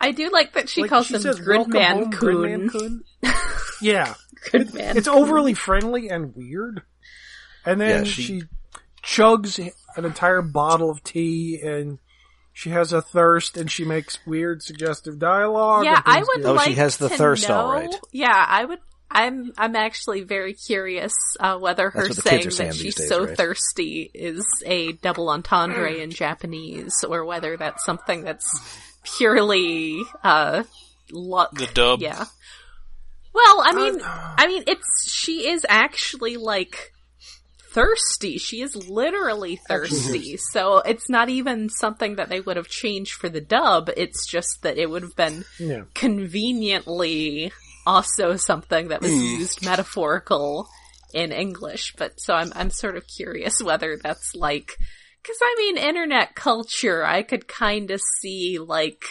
[0.00, 3.04] I do like that she Like, calls she him says, "Welcome home, Gridman Gridman Kun.
[3.82, 4.14] Yeah,
[4.50, 4.96] Gridman.
[4.96, 6.82] it's overly friendly and weird.
[7.64, 8.22] And then Yeah, she...
[8.22, 8.42] she-
[9.06, 9.58] chugs
[9.96, 11.98] an entire bottle of tea and
[12.52, 15.84] she has a thirst and she makes weird suggestive dialogue.
[15.84, 17.94] Yeah, I things would get- Oh, she like has the to thirst, know, all right.
[18.12, 18.78] Yeah, I would.
[19.08, 19.52] I'm.
[19.56, 23.36] I'm actually very curious uh, whether her saying saying that she's days, so right?
[23.36, 28.44] thirsty is a double entendre in Japanese, or whether that's something that's
[29.16, 30.64] purely uh,
[31.12, 31.54] luck.
[31.54, 32.00] The dub.
[32.00, 32.24] Yeah.
[33.32, 36.92] Well, I mean, I mean, it's she is actually like
[37.76, 38.38] thirsty.
[38.38, 40.38] She is literally thirsty.
[40.38, 43.90] So it's not even something that they would have changed for the dub.
[43.96, 45.82] It's just that it would have been Yeah.
[45.94, 47.52] conveniently
[47.86, 49.20] also something that was hmm.
[49.20, 50.68] used metaphorical
[51.14, 51.94] in English.
[51.96, 54.76] But so I'm I'm sort of curious whether that's like
[55.26, 59.04] Cause I mean, internet culture, I could kind of see like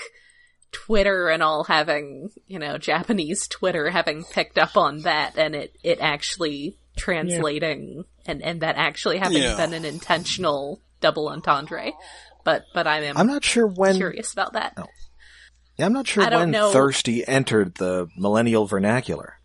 [0.71, 5.75] Twitter and all having, you know, Japanese Twitter having picked up on that and it,
[5.83, 9.55] it actually translating and, and that actually having Yeah.
[9.55, 11.91] been an intentional double entendre.
[12.43, 13.95] But, but I am I'm not sure when.
[13.95, 14.73] curious about that.
[14.77, 14.85] Oh.
[15.77, 16.71] Yeah, I'm not sure when know.
[16.71, 19.39] thirsty entered the millennial vernacular.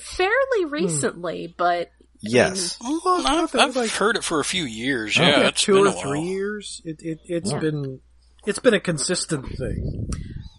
[0.00, 1.52] Fairly recently, hmm.
[1.56, 1.90] but
[2.24, 2.78] Yes.
[2.80, 5.18] Well, I've, I've like, heard it for a few years.
[5.18, 5.22] Oh.
[5.22, 6.00] Yeah, yeah, two or a while.
[6.00, 6.80] three years.
[6.84, 7.58] It, it, it's Yeah.
[7.58, 8.00] been,
[8.46, 10.08] it's been a consistent thing.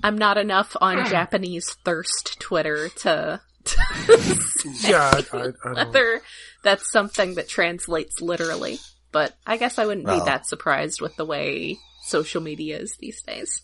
[0.04, 3.39] I'm not enough on Japanese thirst Twitter to,
[4.80, 6.21] Yeah, I, I, I whether
[6.63, 8.80] that's something that translates literally.
[9.12, 10.17] But I guess I wouldn't Well.
[10.17, 10.26] be oh.
[10.26, 13.62] that surprised with the way social media is these days.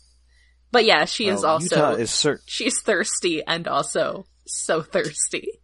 [0.71, 5.61] But yeah, she is also Yuta is cer- she's thirsty and also so thirsty.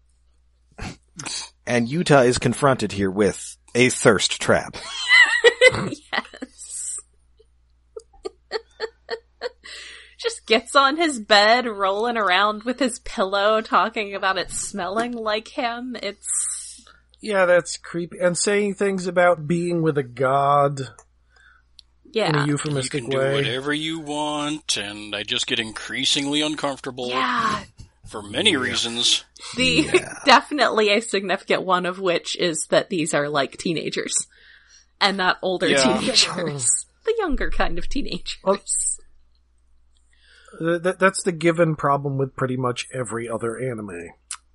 [1.67, 4.77] and Yuta is confronted here with a thirst trap.
[5.73, 6.54] yes.
[10.17, 15.49] Just gets on his bed, rolling around with his pillow, talking about it smelling like
[15.49, 15.95] him.
[16.01, 16.85] It's
[17.21, 18.17] Yeah, that's creepy.
[18.19, 20.79] And saying things about being with a god
[22.11, 22.29] Yeah.
[22.29, 26.41] in yeah, a You euphemistic can do whatever you want, and I just get increasingly
[26.41, 27.63] uncomfortable yeah.
[28.07, 29.25] for many reasons.
[29.57, 29.89] The
[30.25, 34.13] definitely a significant one of which is that these are like teenagers,
[35.01, 35.97] and not older Yeah.
[35.99, 36.27] teenagers.
[36.37, 36.89] Oh.
[37.05, 38.37] the younger kind of teenagers.
[38.43, 38.65] Well- Th-
[40.59, 44.09] that, that's the given problem with pretty much every other anime.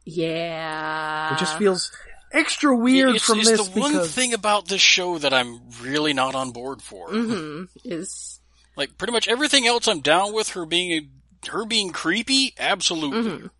[0.04, 1.90] yeah, It just feels
[2.32, 6.12] extra weird it's, from it's this the one thing about this show that I'm really
[6.12, 7.08] not on board for.
[7.10, 8.40] hmm is
[8.76, 11.10] Like pretty much everything else, I'm down with her being
[11.48, 12.54] her being creepy.
[12.58, 13.22] Absolutely.
[13.22, 13.50] mhm.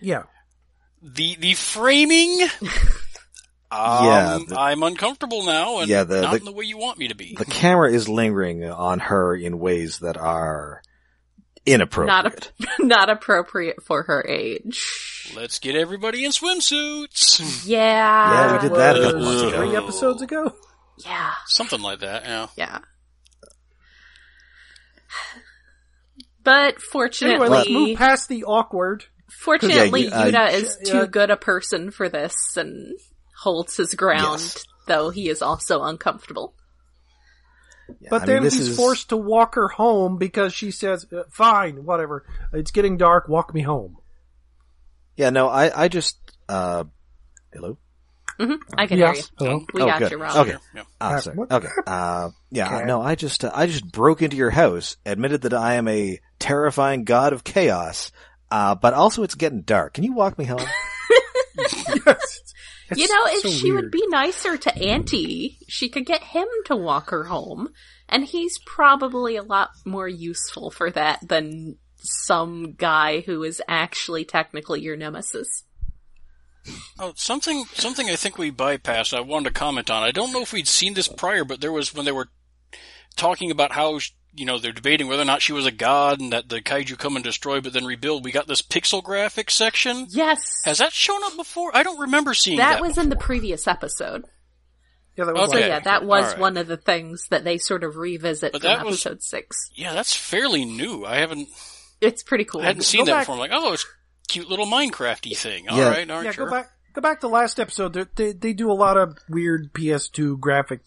[0.00, 0.24] yeah,
[1.02, 2.46] The the framing.
[3.74, 6.76] Yeah, um, the- I'm uncomfortable now, and Yeah, the- not the- in the way you
[6.76, 7.34] want me to be.
[7.38, 10.82] The camera is lingering on her in ways that are
[11.66, 12.52] inappropriate.
[12.58, 15.30] not a, not appropriate for her age.
[15.36, 17.64] Let's get everybody in swimsuits.
[17.66, 17.78] Yeah,
[18.48, 19.50] Yeah, we did that a couple ago.
[19.56, 20.52] three episodes ago.
[21.04, 22.24] Yeah, Something like that.
[22.24, 22.46] Yeah.
[22.56, 22.78] yeah.
[26.44, 29.04] But fortunately, Anyway, let's move past the awkward.
[29.30, 30.92] Fortunately, Yeah, you- uh, Yuta is yeah.
[30.92, 32.96] too good a person for this and
[33.42, 34.64] holds his ground, Yes.
[34.86, 36.54] though he is also uncomfortable.
[38.00, 41.06] Yeah, But I then mean, he's is- forced to walk her home because she says,
[41.12, 42.24] "Uh, "Fine, whatever.
[42.52, 43.28] It's getting dark.
[43.28, 43.98] Walk me home."
[45.16, 46.16] Yeah, no, I, I just,
[46.48, 46.84] uh,
[47.52, 47.76] hello?
[48.38, 49.14] hmm I can Yes.
[49.16, 49.28] hear you.
[49.38, 49.66] Hello.
[49.74, 50.10] We Oh, got good.
[50.12, 50.36] you, Rob.
[50.36, 50.56] Okay.
[50.74, 50.82] Yeah.
[51.00, 51.38] Ah, Uh, sorry.
[51.50, 51.68] Okay.
[51.86, 52.86] Uh, yeah, Okay.
[52.86, 56.18] no, I just, uh, I just broke into your house, admitted that I am a
[56.38, 58.10] terrifying god of chaos,
[58.50, 59.92] uh, but also it's getting dark.
[59.94, 60.60] Can you walk me home?
[62.06, 62.51] yes.
[62.92, 66.46] It's You know, if so she would be nicer to Anti, she could get him
[66.66, 67.68] to walk her home,
[68.08, 74.24] and he's probably a lot more useful for that than some guy who is actually
[74.24, 75.64] technically your nemesis.
[76.98, 79.16] Oh, something something I think we bypassed.
[79.16, 80.02] I wanted to comment on.
[80.02, 82.28] I don't know if we'd seen this prior, but there was when they were
[83.16, 83.98] talking about how
[84.34, 86.98] you know they're debating whether or not she was a god and that the kaiju
[86.98, 88.24] come and destroy but then rebuild.
[88.24, 90.06] We got this pixel graphic section.
[90.10, 91.74] Yes, Has that shown up before?
[91.76, 92.82] I don't remember seeing that that.
[92.82, 94.24] was in the previous episode.
[95.16, 96.38] Yeah, that was So yeah, that was Alright.
[96.38, 99.70] one of the things that they sort of revisit But from that was- episode six.
[99.74, 101.04] yeah, that's fairly new.
[101.04, 101.48] I haven't
[102.00, 102.62] It's pretty cool.
[102.62, 103.34] I hadn't seen Go that back- before.
[103.34, 103.86] I'm like, oh, it's a
[104.32, 105.68] cute little Minecrafty thing.
[105.68, 105.88] All Yeah.
[105.90, 106.46] right, all right, Yeah, sure.
[106.46, 106.70] go back.
[106.94, 107.92] Go back to last episode.
[107.94, 110.80] They, they they do a lot of weird PS2 graphic,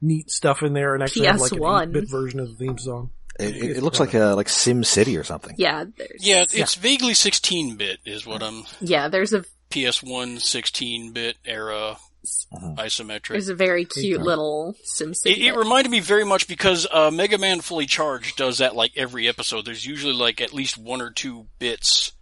[0.00, 1.86] neat stuff in there, and actually have like an PS1.
[1.88, 3.10] 8-bit version of the theme song.
[3.38, 5.54] It, it, it looks like a, like Sim City or something.
[5.58, 8.64] yeah, there's Yeah, it's, it's vaguely 16-bit is what I'm.
[8.80, 11.98] yeah, there's a PS1 16-bit era
[12.76, 13.28] isometric.
[13.28, 14.26] there's a very cute time.
[14.26, 15.30] little SimCity.
[15.32, 18.92] It, it reminded me very much because uh, Mega Man Fully Charged does that like
[18.96, 19.64] every episode.
[19.64, 22.12] There's usually like at least one or two bits.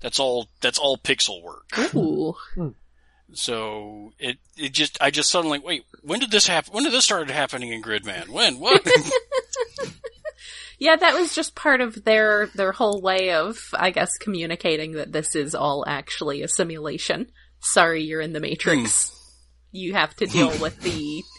[0.00, 0.48] That's all.
[0.60, 1.94] That's all pixel work.
[1.94, 2.36] Ooh,
[3.34, 5.84] So it it just I just suddenly wait.
[6.02, 6.72] When did this happen?
[6.72, 8.28] When did this start happening in Gridman?
[8.28, 8.58] When?
[8.58, 8.86] What?
[10.78, 15.12] yeah, that was just part of their their whole way of, I guess, communicating that
[15.12, 17.30] this is all actually a simulation.
[17.60, 19.08] Sorry, you're in the Matrix.
[19.10, 19.14] Hmm.
[19.72, 21.22] You have to deal with the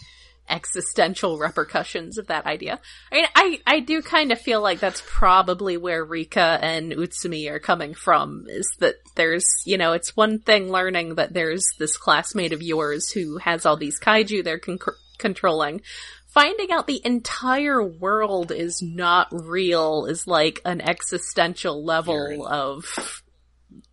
[0.50, 2.80] existential repercussions of that idea.
[3.12, 7.50] I mean, I, I do kind of feel like that's probably where Rikka and Utsumi
[7.50, 11.98] are coming from, is that there's, you know, it's one thing learning that there's this
[11.98, 14.80] classmate of yours who has all these kaiju they're con-
[15.18, 15.82] controlling.
[16.28, 23.24] Finding out the entire world is not real is like an existential level of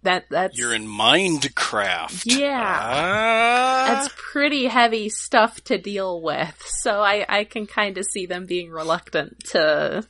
[0.06, 2.22] that, that's, You're in Minecraft.
[2.24, 2.80] Yeah.
[2.82, 3.84] Ah.
[3.88, 6.60] that's pretty heavy stuff to deal with.
[6.66, 10.04] So I, I can kind of see them being reluctant to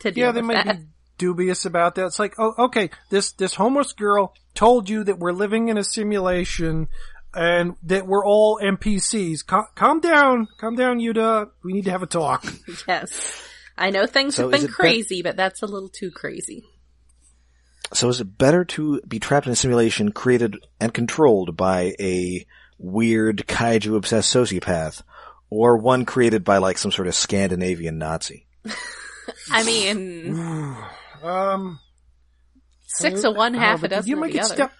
[0.00, 0.78] to deal Yeah, they with might that.
[0.80, 0.86] be
[1.18, 2.06] dubious about that.
[2.06, 5.84] It's like, oh, okay, this this homeless girl told you that we're living in a
[5.84, 6.88] simulation
[7.34, 9.46] and that we're all NPCs.
[9.46, 11.50] Cal- calm down, calm down, Yuta.
[11.62, 12.44] We need to have a talk.
[12.88, 13.42] Yes.
[13.76, 16.64] I know things So have been it bet- crazy, but that's a little too crazy.
[17.92, 22.44] So is it better to be trapped in a simulation created and controlled by a
[22.78, 25.02] weird kaiju obsessed sociopath
[25.50, 28.46] or one created by like some sort of Scandinavian Nazi?
[29.50, 30.36] I mean,
[31.22, 31.80] Um,
[32.86, 34.54] six of one, half a dozen you dozen of might the get other.
[34.54, 34.72] step-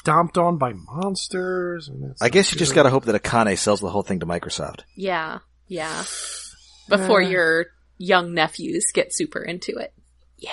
[0.00, 1.88] stomped on by monsters.
[1.88, 4.26] and I guess you not just gotta hope that Akane sells the whole thing to
[4.26, 4.80] Microsoft.
[4.96, 6.04] Yeah, yeah.
[6.90, 7.28] Before Uh.
[7.28, 7.66] your
[7.96, 9.94] young nephews get super into it.
[10.36, 10.50] Yeah.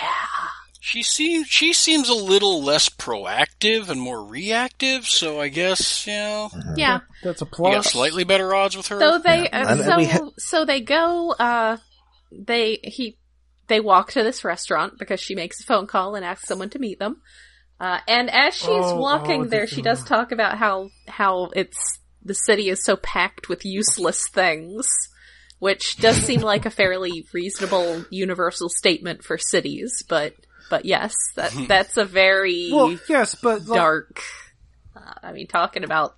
[0.92, 6.12] She seems she seems a little less proactive and more reactive, so I guess you
[6.14, 7.00] know Yeah.
[7.24, 7.74] That's a plus.
[7.76, 9.00] got slightly better odds with her.
[9.00, 9.50] So they, Yeah.
[9.54, 11.32] uh, And- and so ha- so they go.
[11.32, 11.78] Uh,
[12.32, 13.18] they he
[13.68, 16.80] they walk to this restaurant because she makes a phone call and asks someone to
[16.80, 17.22] meet them.
[17.80, 22.00] Uh, and as she's Oh, walking oh, there, she does talk about how how it's
[22.22, 24.86] the city is so packed with useless things,
[25.60, 30.04] which does seem like a fairly reasonable universal statement for cities.
[30.10, 30.36] But
[30.72, 34.24] but yes, that that's a very Well, yes, but like, dark.
[34.96, 36.16] Uh, I mean, talking about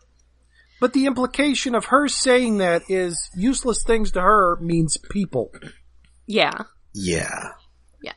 [0.79, 5.51] but the implication of her saying that is useless things to her means people.
[6.27, 6.63] yeah,
[6.93, 7.49] Yeah.
[8.01, 8.13] Yeah.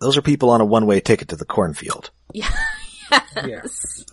[0.00, 2.10] Those are people on a one-way ticket to the cornfield.
[2.34, 2.50] yeah.
[3.46, 4.04] Yes.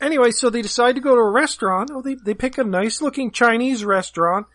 [0.00, 1.90] Anyway, so they decide to go to a restaurant.
[1.92, 4.46] Oh, they they pick a nice looking Chinese restaurant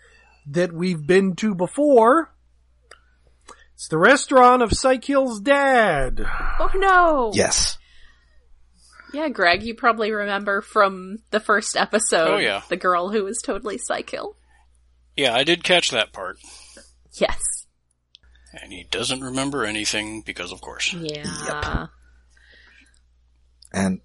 [0.48, 2.34] that we've been to before.
[3.82, 6.24] It's the restaurant of Psychill's dad.
[6.60, 7.32] Oh no!
[7.34, 7.80] Yes.
[9.12, 12.28] Yeah, Greg, you probably remember from the first episode.
[12.36, 12.62] Oh, yeah.
[12.70, 14.38] the girl who was totally psychill.
[15.18, 16.38] yeah, I did catch that part,
[17.20, 17.40] Yes.
[18.54, 21.26] and he doesn't remember anything because, of course, Yeah.
[21.48, 21.90] Yep.
[23.74, 24.02] And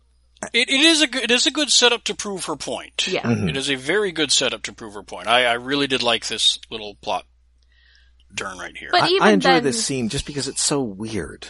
[0.54, 3.06] it, it is a good, it is a good setup to prove her point.
[3.08, 3.24] Yeah.
[3.24, 3.50] Mhm.
[3.50, 5.28] It is a very good setup to prove her point.
[5.28, 7.26] I, I really did like this little plot
[8.36, 8.90] turn right here.
[8.92, 11.46] But I, even I enjoy then, this scene just because it's so weird.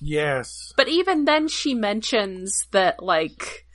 [0.00, 0.72] Yes.
[0.76, 3.66] but even then, she mentions that like,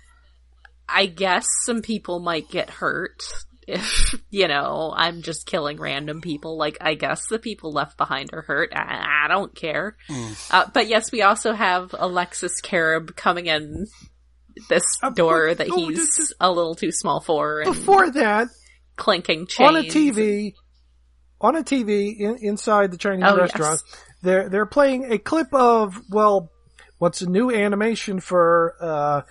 [0.87, 3.23] I guess some people might get hurt
[3.67, 6.57] if you know I'm just killing random people.
[6.57, 8.71] Like, I guess the people left behind are hurt.
[8.73, 9.97] I, I don't care.
[10.51, 13.87] Uh, but yes, we also have Alexis Kerib coming in
[14.69, 18.09] this Uh, door but- that oh, he's this a little too small for, and Before
[18.11, 18.47] that,
[18.95, 20.53] clinking chains on a TV,
[21.45, 23.81] on a TV in, inside the Chinese Oh, restaurant,
[24.21, 26.51] they're they're playing a clip of well,
[26.97, 29.21] what's a new animation for uh,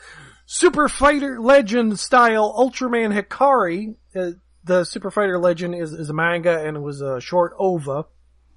[0.47, 3.97] Super Fighter Legend style Ultraman Hikari.
[4.15, 4.33] Uh,
[4.65, 8.05] the Super Fighter Legend is, is a manga and it was a short OVA.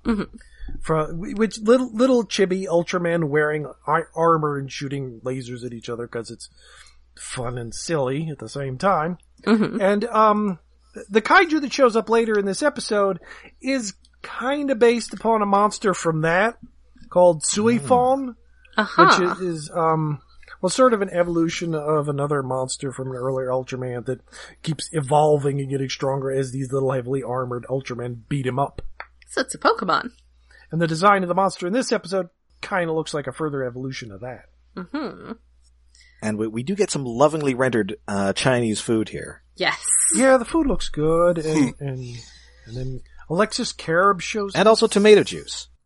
[0.06, 0.28] Mhm.
[0.82, 3.66] From which little little chibi Ultraman wearing
[4.16, 6.50] armor and shooting lasers at each other because it's
[7.18, 9.18] fun and silly at the same time.
[9.46, 9.82] Mhm.
[9.82, 10.60] And um,
[11.10, 13.20] the kaiju that shows up later in this episode
[13.62, 16.58] is kind of based upon a monster from that
[17.10, 18.36] called Suifon,
[18.78, 19.06] Uh-huh.
[19.06, 20.20] which is, is um,
[20.62, 24.22] well, sort of an evolution of another monster from an earlier Ultraman that
[24.64, 28.82] keeps evolving and getting stronger as these little heavily armored Ultramen beat him up.
[29.28, 30.12] so it's a Pokemon.
[30.72, 32.30] And the design of the monster in this episode
[32.62, 34.46] kind of looks like a further evolution of that.
[34.76, 35.34] hmm
[36.22, 39.44] And we, we do get some lovingly rendered uh, Chinese food here.
[39.58, 39.84] Yes.
[40.16, 42.00] Yeah, the food looks good, and and
[42.66, 44.54] and then Alexis Kerib shows.
[44.56, 45.68] And also tomato juice.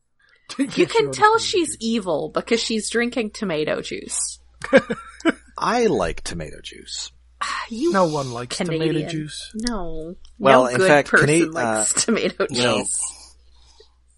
[0.57, 4.39] You can tell she's evil because she's drinking tomato juice.
[5.57, 7.11] I like tomato juice.
[7.69, 8.93] You No one likes Canadian.
[8.95, 9.51] tomato juice.
[9.55, 10.15] No.
[10.37, 13.01] Well, no in good fact, person Cana- likes tomato juice.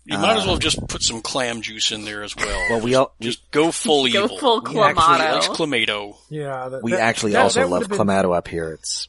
[0.05, 2.65] You You might as well um, just put some clam juice in there as well.
[2.71, 4.37] Well, we all just go full Go evil.
[4.39, 5.33] full We actually clamato.
[5.33, 6.15] Likes clamato.
[6.31, 8.71] Yeah, that, we that- actually that- also that love would've been- clamato up here.
[8.71, 9.07] It's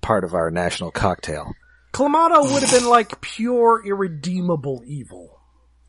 [0.00, 1.52] part of our national cocktail.
[1.92, 5.40] Clamato would have been like pure irredeemable evil.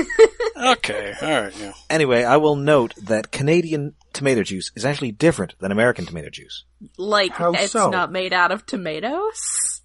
[0.58, 1.74] Okay, alright, yeah.
[1.90, 6.64] Anyway, I will note that Canadian tomato juice is actually different than American tomato juice.
[6.98, 7.90] like How it's so?
[7.90, 9.82] not made out of tomatoes.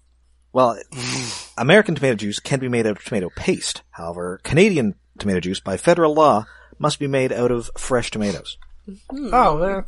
[0.53, 0.77] Well,
[1.57, 3.81] American tomato juice can be made out of tomato paste.
[3.91, 6.45] However, Canadian tomato juice, by federal law,
[6.79, 8.57] must be made out of fresh tomatoes.
[9.09, 9.29] Hmm.
[9.33, 9.81] Oh, yeah.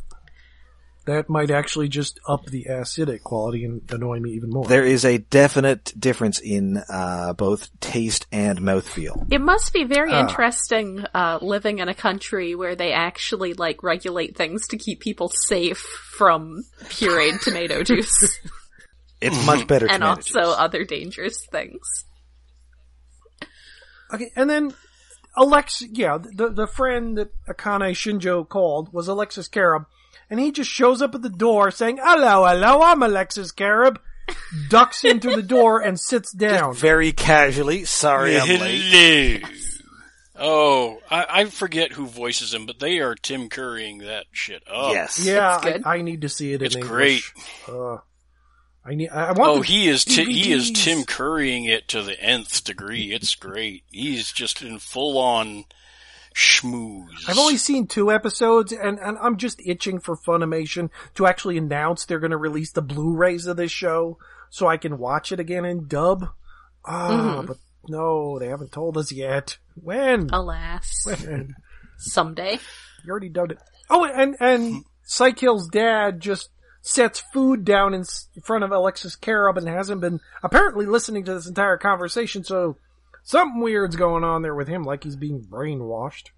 [1.06, 4.64] That might actually just up the acidic quality and annoy me even more.
[4.64, 9.26] There is a definite difference in uh, both taste and mouthfeel.
[9.30, 10.20] It must be very Ah.
[10.20, 15.30] interesting uh, living in a country where they actually like regulate things to keep people
[15.46, 18.38] safe from pureed tomato juice
[19.20, 20.54] It's much better and tomato also juice.
[20.58, 22.04] other dangerous things.
[24.12, 24.72] Okay, and then
[25.36, 29.86] Alex, yeah, the the friend that Akane Shinjo called was Alexis Kerib,
[30.30, 33.98] and he just shows up at the door saying, "Hello, hello, I'm Alexis Kerib."
[34.70, 36.74] Ducks into the door and sits down.
[36.74, 37.84] Very casually.
[37.84, 39.44] Sorry, I'm late.
[40.36, 44.92] Oh, I, I forget who voices him, but they are Tim Currying that shit up.
[44.92, 45.24] Yes.
[45.24, 47.32] Yeah, I, I need to see it It's in English.
[47.34, 47.74] great.
[47.76, 47.98] Uh,
[48.84, 49.10] I need.
[49.10, 49.50] I I want.
[49.50, 53.12] Oh, the he is ti- he is Tim Currying it to the nth degree.
[53.14, 53.84] It's great.
[53.90, 55.64] He's just in full on
[56.34, 57.28] schmooze.
[57.28, 62.04] I've only seen two episodes, and, and I'm just itching for Funimation to actually announce
[62.04, 64.18] they're going to release the Blu-rays of this show
[64.50, 66.26] so I can watch it again in dub.
[66.84, 67.46] Ah, Mm-hmm.
[67.46, 67.56] but
[67.88, 69.58] no, they haven't told us yet.
[69.74, 70.28] When?
[70.32, 71.54] Alas, When?
[71.98, 72.58] someday.
[73.04, 73.58] You already dubbed it.
[73.90, 76.48] Oh, and and Psykill's dad just
[76.80, 78.04] sets food down in
[78.42, 82.44] front of Alexis Kerib and hasn't been apparently listening to this entire conversation.
[82.44, 82.76] So
[83.24, 86.28] something weird's going on there with him, like he's being brainwashed.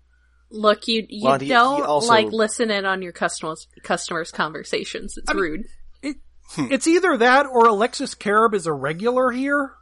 [0.51, 4.31] Look, you you Well, he- he don't also- like listen in on your customers customers'
[4.33, 5.17] conversations.
[5.19, 5.65] It's rude.
[6.03, 6.17] It,
[6.53, 6.69] hmm.
[6.71, 9.73] it's either that or Alexis Kerib is a regular here.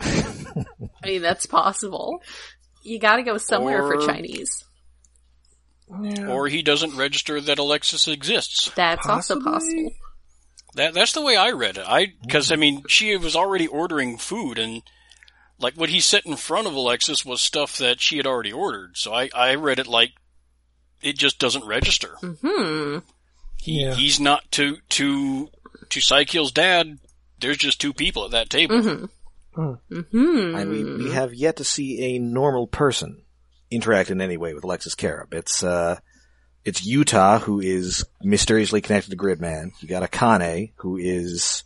[0.00, 0.64] I
[1.04, 2.22] mean, that's possible.
[2.82, 4.64] You got to go somewhere Or- for Chinese.
[6.02, 6.28] Yeah.
[6.28, 8.70] or he doesn't register that Alexis exists.
[8.74, 9.90] That's also possible.
[10.74, 11.84] That that's the way I read it.
[11.86, 14.82] I because I mean she was already ordering food and
[15.60, 18.96] like what he set in front of Alexis was stuff that she had already ordered.
[18.96, 20.12] So I I read it like
[21.02, 22.16] it just doesn't register.
[22.20, 22.98] Hmm.
[23.56, 23.94] He Yeah.
[23.94, 25.48] he's not to to
[25.88, 26.98] to Psykill's dad.
[27.40, 28.76] There's just two people at that table.
[28.80, 29.04] Mm-hmm.
[29.54, 30.54] Hmm.
[30.56, 33.22] And we, we have yet to see a normal person
[33.70, 35.34] interact in any way with Alexis Kerib.
[35.34, 35.98] It's, uh,
[36.64, 39.70] it's Yuta who is mysteriously connected to Gridman.
[39.80, 41.64] You got Akane who is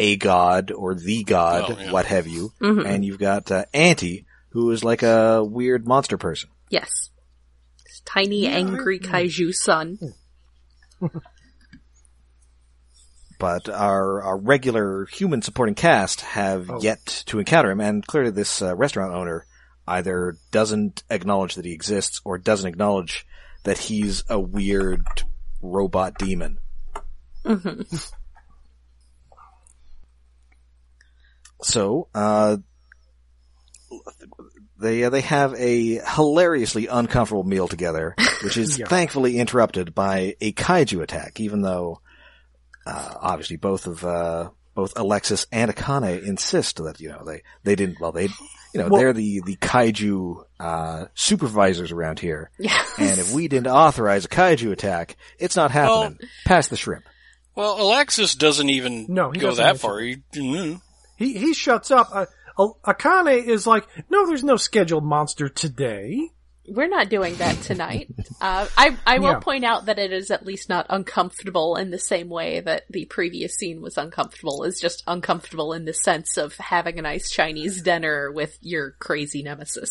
[0.00, 1.92] a god or the god, Oh, yeah.
[1.92, 2.52] what have you.
[2.60, 2.86] Mhm.
[2.86, 6.50] And you've got, uh, Anti who is like a weird monster person.
[6.70, 7.10] Yes.
[8.04, 9.98] Tiny, angry kaiju son.
[13.38, 16.80] But our, our regular human supporting cast have Oh.
[16.82, 19.46] yet to encounter him, and clearly this uh, restaurant owner
[19.86, 23.26] either doesn't acknowledge that he exists or doesn't acknowledge
[23.64, 25.04] that he's a weird
[25.62, 26.58] robot demon.
[27.44, 27.82] hmm
[31.62, 32.56] So, uh,
[34.78, 38.86] they uh, they have a hilariously uncomfortable meal together, which is Yeah.
[38.86, 41.40] thankfully interrupted by a kaiju attack.
[41.40, 42.00] Even though,
[42.86, 47.74] uh, obviously both of uh, both Alexis and Akane insist that you know they they
[47.74, 48.00] didn't.
[48.00, 48.24] Well, they
[48.72, 52.82] you know Well- they're the the kaiju uh, supervisors around here, Yeah.
[52.98, 56.18] and if we didn't authorize a kaiju attack, it's not happening.
[56.46, 57.04] Pass the shrimp.
[57.56, 59.98] Well, Alexis doesn't even No, he go doesn't that mention far.
[59.98, 60.80] He, mm,
[61.20, 62.08] He he shuts up.
[62.12, 62.26] Uh,
[62.58, 66.30] Akane is like, no, there's no scheduled monster today.
[66.66, 68.08] We're not doing that tonight.
[68.42, 69.38] Uh, I I will Yeah.
[69.40, 73.04] point out that it is at least not uncomfortable in the same way that the
[73.04, 74.64] previous scene was uncomfortable.
[74.64, 79.42] It's just uncomfortable in the sense of having a nice Chinese dinner with your crazy
[79.42, 79.90] nemesis.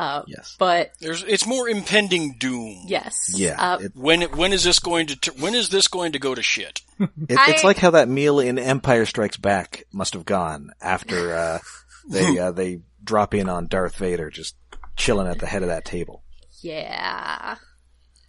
[0.00, 0.56] Uh, Yes.
[0.58, 2.84] but there's it's more impending doom.
[2.86, 3.56] yes, Yeah.
[3.60, 6.34] Uh, it- When when is this going to t- when is this going to go
[6.34, 6.80] to shit?
[7.00, 11.34] It, it's I- like how that meal in Empire Strikes Back must have gone after
[11.36, 11.58] uh,
[12.08, 14.54] they uh, they drop in on Darth Vader just
[14.96, 16.22] chilling at the head of that table.
[16.62, 17.56] yeah.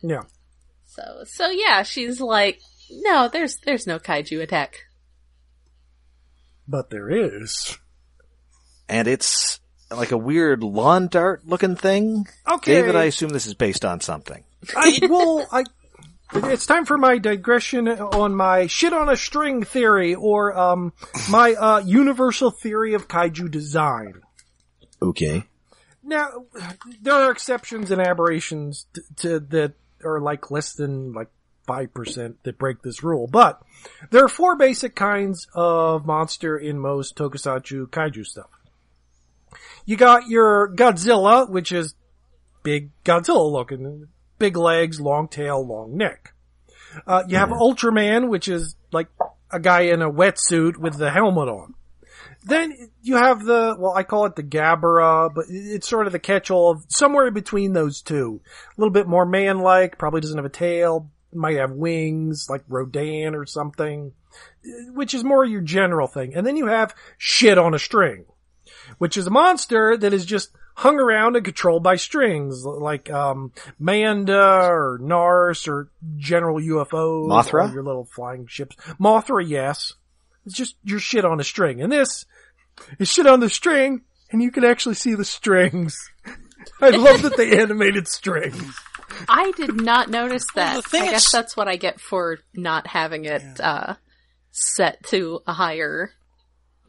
[0.03, 0.24] Yeah.
[0.88, 2.59] So so yeah, she's like,
[2.91, 4.80] no, there's there's no kaiju attack.
[6.67, 7.78] But there is.
[8.89, 9.59] And it's
[9.92, 12.28] like a weird lawn dart looking thing.
[12.50, 12.74] Okay.
[12.74, 14.44] David, I assume this is based on something.
[14.76, 15.64] I well, I.
[16.34, 20.94] It's time for my digression on my shit on a string theory, or um,
[21.30, 24.22] my uh, universal theory of kaiju design.
[25.02, 25.44] Okay.
[26.04, 26.46] Now,
[27.02, 29.74] there are exceptions and aberrations to, to that
[30.06, 31.28] are like less than like
[31.68, 33.62] five percent that break this rule, but
[34.10, 38.50] there are four basic kinds of monster in most tokusatsu kaiju stuff.
[39.86, 41.95] You got your Godzilla, which is
[42.64, 44.08] big Godzilla looking,
[44.39, 46.34] big legs, long tail, long neck.
[47.08, 49.08] Uh, you have Ultraman, which is like
[49.52, 51.74] a guy in a wetsuit with the helmet on.
[52.43, 56.20] Then you have the, well, I call it the Gabara, but it's sort of the
[56.20, 58.41] catch-all of somewhere in between those two.
[58.45, 63.36] A little bit more man-like, probably doesn't have a tail, might have wings, like Rodan
[63.36, 64.14] or something,
[64.93, 66.34] which is more your general thing.
[66.36, 68.26] And then you have shit on a string,
[68.98, 73.52] which is a monster that is just hung around and controlled by strings, like, um,
[73.80, 77.28] Manda or Nars or general UFOs.
[77.28, 77.70] Mothra?
[77.70, 78.76] or Your little flying ships.
[79.00, 79.94] Mothra, yes.
[80.46, 81.82] It's just your shit on a string.
[81.82, 82.26] And this
[83.00, 85.96] is shit on the string, and you can actually see the strings.
[86.82, 88.76] I love that they animated strings.
[89.28, 90.76] I did not notice that.
[90.78, 93.96] the thing I guess is- that's what I get for not having it uh,
[94.52, 96.12] set to a higher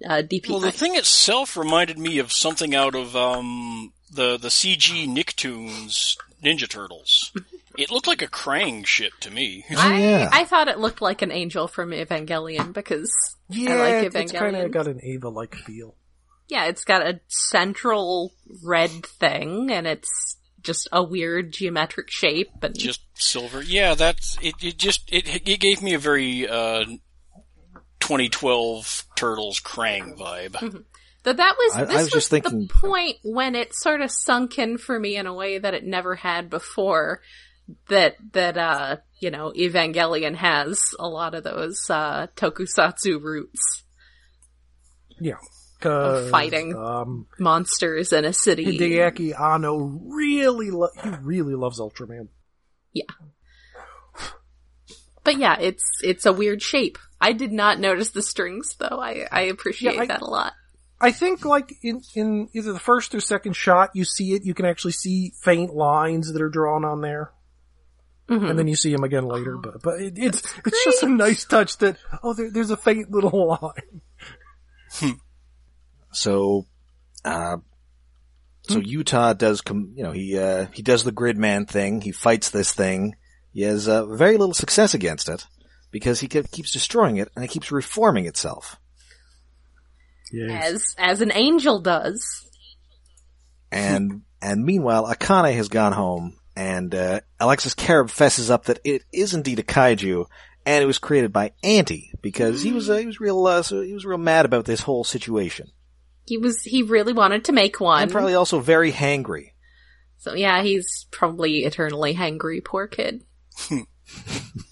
[0.06, 0.48] uh, DPI.
[0.50, 6.16] Well, the thing itself reminded me of something out of um, the the CG Nicktoons
[6.42, 7.32] Ninja Turtles.
[7.78, 9.64] It looked like a Krang ship to me.
[9.76, 10.28] I, yeah.
[10.30, 13.10] I thought it looked like an angel from Evangelion because
[13.48, 15.94] Yeah, I like it's kind of got an Eva-like feel.
[16.48, 18.32] yeah, it's got a central
[18.62, 23.62] red thing and it's just a weird geometric shape and just silver.
[23.62, 24.54] Yeah, that's it.
[24.60, 26.84] It just it it gave me a very uh,
[28.12, 30.84] 2012 Turtles Krang vibe.
[31.22, 34.10] Though that was I- I was was, just thinking- the point when it sort of
[34.10, 37.20] sunk in for me in a way that it never had before.
[37.88, 43.84] That that uh you know Evangelion has a lot of those uh tokusatsu roots,
[45.20, 45.36] Yeah.
[45.80, 46.76] 'Cause, fighting.
[46.76, 48.64] Um, monsters in a city.
[48.78, 52.28] Hideaki Anno really, lo- he really loves Ultraman.
[52.92, 53.04] Yeah.
[55.24, 56.98] But yeah, it's it's a weird shape.
[57.22, 58.98] I did not notice the strings though.
[59.00, 60.52] I I appreciate Yeah, I- that a lot.
[61.00, 64.54] I think like in, in either the first or second shot, you see it, you
[64.54, 67.32] can actually see faint lines that are drawn on there.
[68.30, 68.50] Mhm.
[68.50, 71.44] And then you see them again later, but, but it, it's, it's just a nice
[71.44, 75.12] touch that, oh, there, there's a faint little line.
[76.12, 76.66] So,
[77.24, 77.56] uh,
[78.62, 82.00] so Yuta does com- you know, he, uh, he does the Gridman thing.
[82.00, 83.16] He fights this thing.
[83.52, 85.46] He has, uh, very little success against it
[85.92, 88.80] because he keeps destroying it and it keeps reforming itself.
[90.50, 92.48] As as an angel does.
[93.70, 99.04] And, and meanwhile, Akane has gone home and, uh, Alexis Kerib fesses up that it
[99.12, 100.26] is indeed a kaiju
[100.66, 103.80] and it was created by Anti because he was, uh, he was real, uh, so
[103.82, 105.70] he was real mad about this whole situation.
[106.26, 108.02] He was he really wanted to make one.
[108.02, 109.52] And probably also very hangry.
[110.18, 113.24] So yeah, he's probably eternally hangry, poor kid.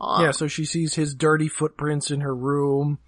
[0.00, 0.22] Aw.
[0.22, 2.98] Yeah, so she sees his dirty footprints in her room,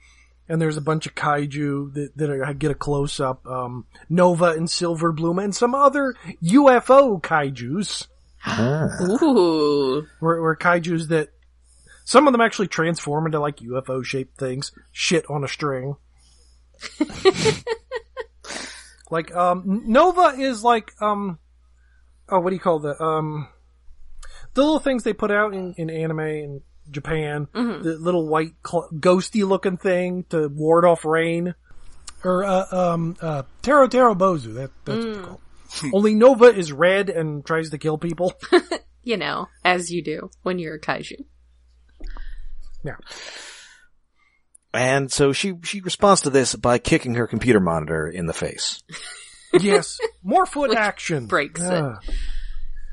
[0.49, 3.47] and there's a bunch of kaiju that, that are, get a close up.
[3.47, 8.09] Um, Nova and Silver Bloom, and some other UFO kaijus.
[9.23, 10.07] Ooh.
[10.21, 11.29] Were, were kaijus that
[12.05, 14.73] some of them actually transform into like UFO shaped things.
[14.91, 15.97] Shit on a string.
[19.11, 21.39] like um, Nova is like um,
[22.29, 23.49] oh, what do you call the um,
[24.55, 27.49] the little things they put out in, in anime in Japan.
[27.53, 31.55] The little white cl- ghosty looking thing to ward off rain.
[32.23, 34.55] Or uh, um, uh, Taro Taro Bozu.
[34.55, 35.19] That that's what it's
[35.81, 35.95] called.
[35.95, 38.33] Only Nova is red and tries to kill people.
[39.03, 41.25] You know, as you do when you're a kaiju.
[42.85, 42.97] yeah.
[44.73, 48.83] And so she, she responds to this by kicking her computer monitor in the face.
[49.59, 49.99] Yes.
[50.23, 51.27] More foot Which action.
[51.27, 51.85] breaks it.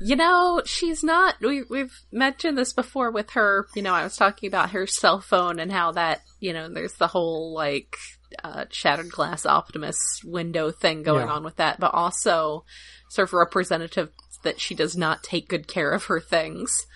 [0.00, 1.36] You know, she's not.
[1.40, 3.66] We, we've mentioned this before with her.
[3.74, 6.20] You know, I was talking about her cell phone and how that.
[6.40, 7.96] You know, there's the whole like
[8.44, 11.32] uh, shattered glass Optimus window thing going Yeah.
[11.32, 12.64] on with that, but also
[13.10, 14.10] sort of representative
[14.44, 16.86] that she does not take good care of her things.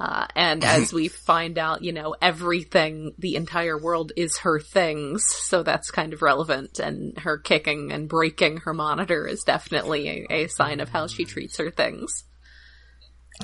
[0.00, 5.24] Uh, and as we find out, you know, everything, the entire world is her things,
[5.26, 6.78] so that's kind of relevant.
[6.78, 11.24] And her kicking and breaking her monitor is definitely a, a sign of how she
[11.24, 12.24] treats her things.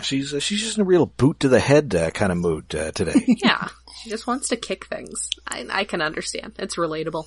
[0.02, 2.74] She's, uh, she's just in a real boot to the head uh, kind of mood
[2.74, 3.14] uh, today.
[3.44, 3.68] Yeah,
[4.02, 5.30] she just wants to kick things.
[5.46, 6.54] I, I can understand.
[6.58, 7.26] It's relatable.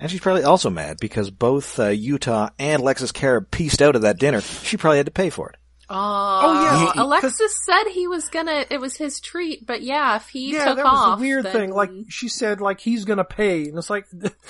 [0.00, 4.02] and she's probably also mad because both uh, Yuta and Lexus Kerib pieced out of
[4.02, 4.40] that dinner.
[4.40, 5.56] She probably had to pay for it.
[5.90, 8.64] Oh, yeah, Alexis said he was gonna.
[8.70, 11.44] It was his treat, but yeah, if he Yeah, took that was off, the weird
[11.44, 11.70] then- thing.
[11.74, 14.06] Like she said, like he's gonna pay, and it's like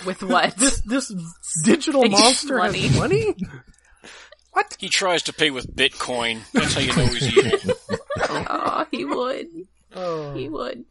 [0.06, 0.56] with what?
[0.58, 1.12] this this
[1.64, 2.82] digital monster money.
[2.82, 3.34] has money.
[4.54, 4.76] what?
[4.78, 6.40] He tries to pay with Bitcoin.
[6.52, 7.74] That's how you know he's evil.
[8.28, 9.46] oh, he would.
[9.94, 10.32] Oh.
[10.34, 10.84] He would.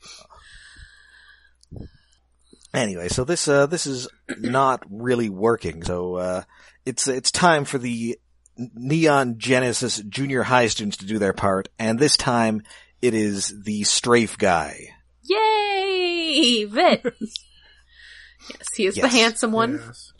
[2.73, 4.07] Anyway, so this uh, this is
[4.37, 5.83] not really working.
[5.83, 6.43] So uh,
[6.85, 8.19] it's it's time for the
[8.57, 12.63] Neon Genesis junior high students to do their part, and this time
[13.01, 14.89] it is the strafe guy.
[15.23, 17.03] Yay, Vit.
[17.21, 19.73] yes, he is the handsome one.
[19.73, 20.12] Yes.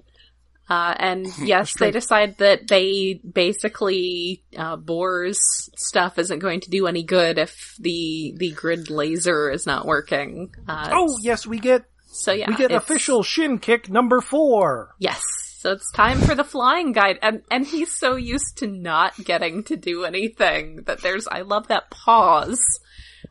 [0.73, 5.39] Uh, and yes, they decide that they basically, uh, Boar's
[5.75, 10.51] stuff isn't going to do any good if the, the grid laser is not working.
[10.67, 12.47] Uh, Oh yes, we get so yeah.
[12.47, 14.95] we get official shin kick number four.
[14.99, 15.21] Yes.
[15.59, 17.19] So it's time for the flying guide.
[17.21, 21.67] And, and he's so used to not getting to do anything that there's, I love
[21.67, 22.61] that pause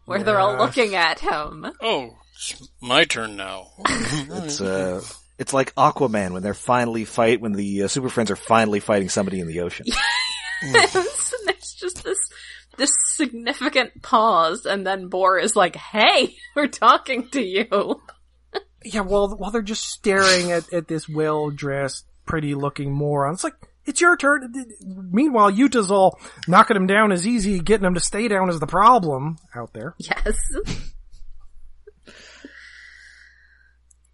[0.07, 1.67] where they're all looking at him.
[1.81, 3.69] Oh, it's my turn now.
[3.87, 5.03] It's uh,
[5.43, 9.09] it's like Aquaman when they're finally fight when the uh, Super Friends are finally fighting
[9.09, 9.87] somebody in the ocean.
[10.63, 12.19] and there's just this,
[12.77, 18.01] this significant pause and then Boar is like, hey, we're talking to you.
[18.85, 23.45] Yeah, while while they're just staring at, at this well dressed, pretty looking moron, it's
[23.45, 23.55] like
[23.87, 24.53] it's your turn.
[24.85, 26.19] Meanwhile, Yuta's all
[26.49, 29.95] knocking him down is easy, getting him to stay down is the problem out there.
[29.99, 30.37] Yes.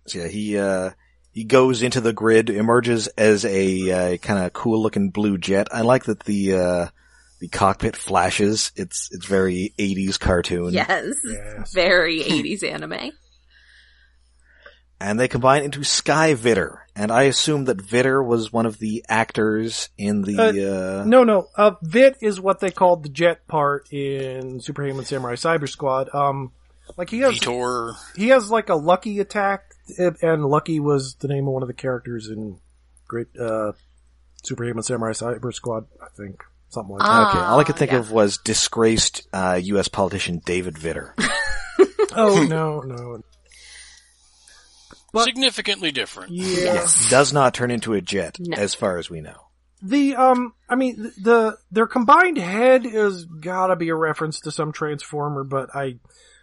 [0.07, 0.91] So, yeah, he uh,
[1.39, 5.68] he goes into the grid, emerges as a uh, kind of cool looking blue jet.
[5.70, 6.86] I like that the uh,
[7.39, 8.72] the cockpit flashes.
[8.74, 10.72] It's it's very 80s cartoon.
[10.72, 11.14] Yes.
[11.24, 11.72] Yes.
[11.74, 13.12] Very 80s anime.
[15.01, 16.78] And they combine into Sky Vitter.
[16.97, 21.47] And I assume that Vitter was one of the actors in the uh, No, no.
[21.55, 26.12] Uh, Vit is what they called the jet part in Superhuman Samurai Cyber Squad.
[26.12, 26.51] Um,
[26.97, 27.95] like he has, Vitor.
[28.16, 31.74] he has like a lucky attack, and Lucky was the name of one of the
[31.74, 32.59] characters in
[33.07, 33.72] Great uh,
[34.43, 35.86] Superhuman Samurai Cyber Squad.
[36.03, 37.09] I think something like that.
[37.09, 37.30] Ah.
[37.30, 37.99] Okay, all I could think yeah.
[37.99, 39.89] of was disgraced uh, U.S.
[39.89, 41.12] politician David Vitter.
[42.16, 43.20] Oh no, no.
[45.12, 46.32] But- Significantly different.
[46.32, 46.45] Yeah.
[46.74, 48.57] yes, does not turn into a jet, No.
[48.57, 49.47] as far as we know.
[49.82, 54.51] The um, I mean, th- the their combined head is gotta be a reference to
[54.51, 55.97] some transformer, but I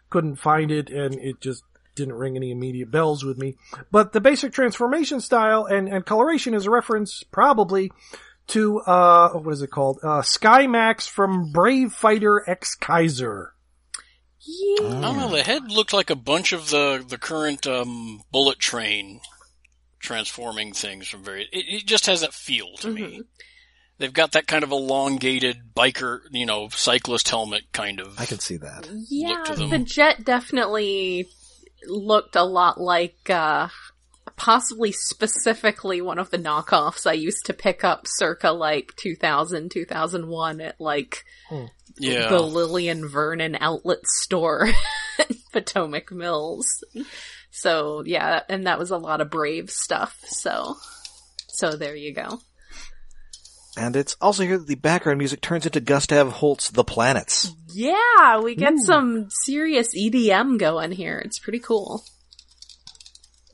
[0.10, 1.64] couldn't find it, and it just
[1.96, 3.56] didn't ring any immediate bells with me.
[3.91, 7.91] But the basic transformation style and and coloration is a reference probably
[8.48, 10.00] to uh, what is it called?
[10.04, 13.54] Uh, Sky Max from Brave Fighter Exkaiser.
[14.39, 14.88] Yeah.
[14.88, 15.32] I don't know.
[15.32, 19.22] The head looked like a bunch of the the current um, bullet train
[20.00, 21.43] transforming things from very.
[21.52, 23.24] It, it just has that feel to me.
[23.98, 28.20] They've got that kind of elongated biker, you know, cyclist helmet kind of.
[28.20, 28.89] I can see that.
[29.10, 31.30] Yeah, the jet definitely
[31.88, 33.70] looked a lot like, uh,
[34.38, 40.62] possibly specifically one of the knockoffs I used to pick up circa like 2000, 2001
[40.62, 41.24] at like
[41.98, 42.30] yeah.
[42.30, 44.68] the Lillian Vernon outlet store
[45.20, 46.84] at Potomac Mills.
[47.52, 50.76] So yeah, and that was a lot of brave stuff, so,
[51.48, 52.40] so there you go.
[53.78, 57.52] And it's also here that the background music turns into Gustav Holst's The Planets.
[57.74, 61.22] Yeah, we get some serious EDM going here.
[61.24, 62.04] It's pretty cool.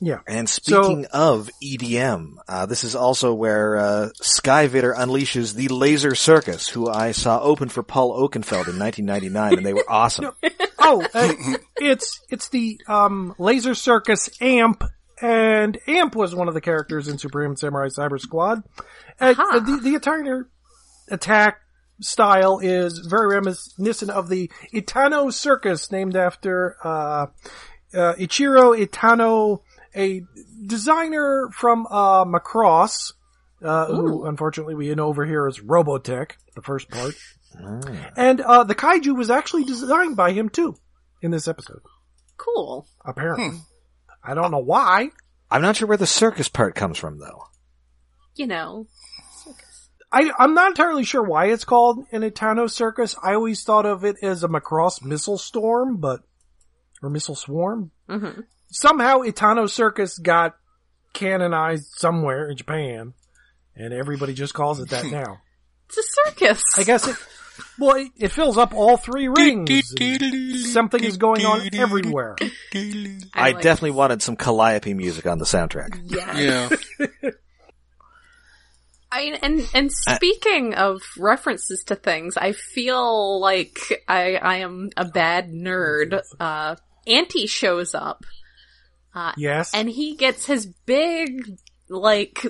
[0.04, 0.20] Yeah.
[0.28, 6.68] And speaking of EDM, uh, this is also where uh, Skyvitter unleashes the Laser Circus,
[6.68, 10.32] who I saw open for Paul Oakenfold in 1999, and they were awesome.
[10.80, 11.34] Oh, uh,
[11.78, 14.84] it's it's the um, Laser Circus Amp,
[15.22, 18.64] and Amp was one of the characters in Supreme Samurai Cyber Squad.
[19.22, 20.50] Uh, the the entire
[21.10, 21.60] attack
[22.00, 27.28] style is very reminiscent of the Itano Circus, named after uh,
[27.94, 29.62] uh, Ichiro Itano,
[29.96, 30.24] a
[30.66, 33.14] designer from uh, Macross,
[33.62, 37.14] uh, who unfortunately we know over here as Robotech, the first part.
[38.18, 40.78] And uh, the kaiju was actually designed by him too
[41.22, 41.82] in this episode.
[42.38, 42.88] Cool.
[43.06, 43.60] Apparently,
[44.24, 45.10] I don't know why.
[45.52, 47.44] I'm not sure where the circus part comes from, though.
[48.36, 48.88] You know,
[50.12, 53.16] I, I'm not entirely sure why it's called an Itano Circus.
[53.24, 56.22] I always thought of it as a Macross missile storm, but
[57.02, 57.92] or missile swarm.
[58.10, 58.44] Mhm.
[58.72, 60.56] Somehow, Itano Circus got
[61.14, 63.14] canonized somewhere in Japan,
[63.76, 65.38] and everybody just calls it that now.
[65.88, 66.62] it's a circus.
[66.78, 67.16] I guess it.
[67.78, 69.94] Well, it, it fills up all three rings.
[70.72, 72.36] Something is going on everywhere.
[72.74, 76.00] I like- definitely wanted some Calliope music on the soundtrack.
[76.06, 76.70] Yeah.
[77.00, 77.30] Yeah.
[79.12, 85.06] I, and and speaking of references to things, I feel like I I am a
[85.06, 86.22] bad nerd.
[86.40, 86.76] Uh,
[87.08, 88.24] Anti shows up,
[89.38, 89.74] Yes.
[89.74, 91.58] and he gets his big
[91.90, 92.46] like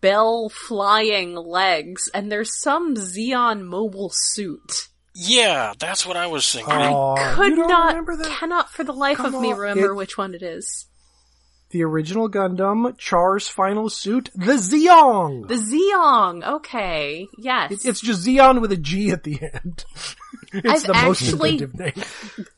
[0.00, 4.88] bell flying legs, and there's some Zeon mobile suit.
[5.14, 6.72] Yeah, that's what I was thinking.
[6.72, 8.28] I Could don't remember that?
[8.38, 10.86] cannot for the life Come of me on, remember it- which one it is.
[11.70, 15.48] The original Gundam, Char's final suit, the Zeong.
[15.48, 16.42] The Zeong.
[16.56, 17.28] Okay.
[17.36, 17.72] Yes.
[17.72, 19.84] It- it's just Zeon with a G at the end.
[20.52, 22.04] it's I've the most actually- inventive name.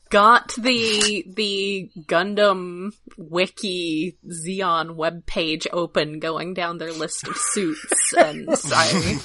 [0.09, 8.49] got the the Gundam wiki Zeon webpage open going down their list of suits and
[8.73, 9.19] I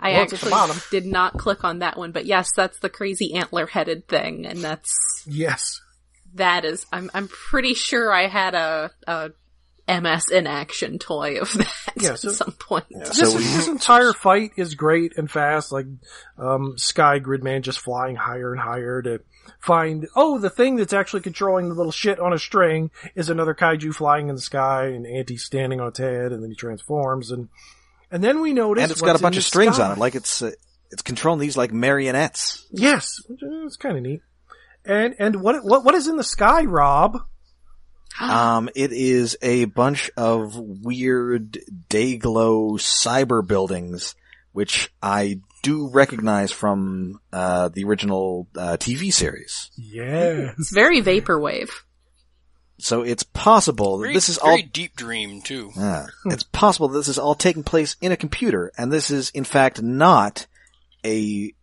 [0.00, 2.78] I Well, it's at the actually did not click on that one but yes that's
[2.78, 4.92] the crazy antler headed thing and that's
[5.26, 5.80] Yes.
[6.34, 9.30] That is I'm I'm pretty sure I had a a
[9.86, 12.86] MS in action toy of that Yeah, so- at some point.
[12.88, 15.84] This, So we- this entire fight is great and fast, like,
[16.38, 19.20] um, Sky Gridman just flying higher and higher to
[19.60, 23.54] find, oh, the thing that's actually controlling the little shit on a string is another
[23.54, 27.30] kaiju flying in the sky and Anti standing on its head and then he transforms
[27.30, 27.50] and,
[28.10, 29.84] and then we notice and it's got a bunch of strings sky.
[29.84, 30.52] on it, like it's uh,
[30.90, 32.66] it's controlling these like marionettes.
[32.70, 34.22] Yes, it's kind of neat.
[34.84, 37.18] And, and what, what, what is in the sky, Rob?
[38.20, 41.58] Um, it is a bunch of weird
[41.88, 44.14] day glow cyber buildings,
[44.52, 49.70] which I do recognize from uh, the original uh, TV series.
[49.76, 50.54] Yes.
[50.58, 51.70] It's very vaporwave.
[52.78, 55.70] So it's possible that Very, this is all deep dream too.
[55.76, 59.44] Ah, it's possible this is all taking place in a computer, and this is in
[59.44, 60.46] fact not
[61.04, 61.54] a.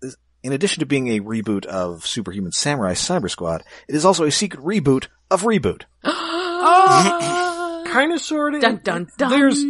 [0.44, 4.32] In addition to being a reboot of Superhuman Samurai Cyber Squad, it is also a
[4.32, 5.84] secret reboot of Reboot.
[6.04, 8.62] kind of, sort of.
[8.62, 9.30] Dun dun dun.
[9.30, 9.64] There's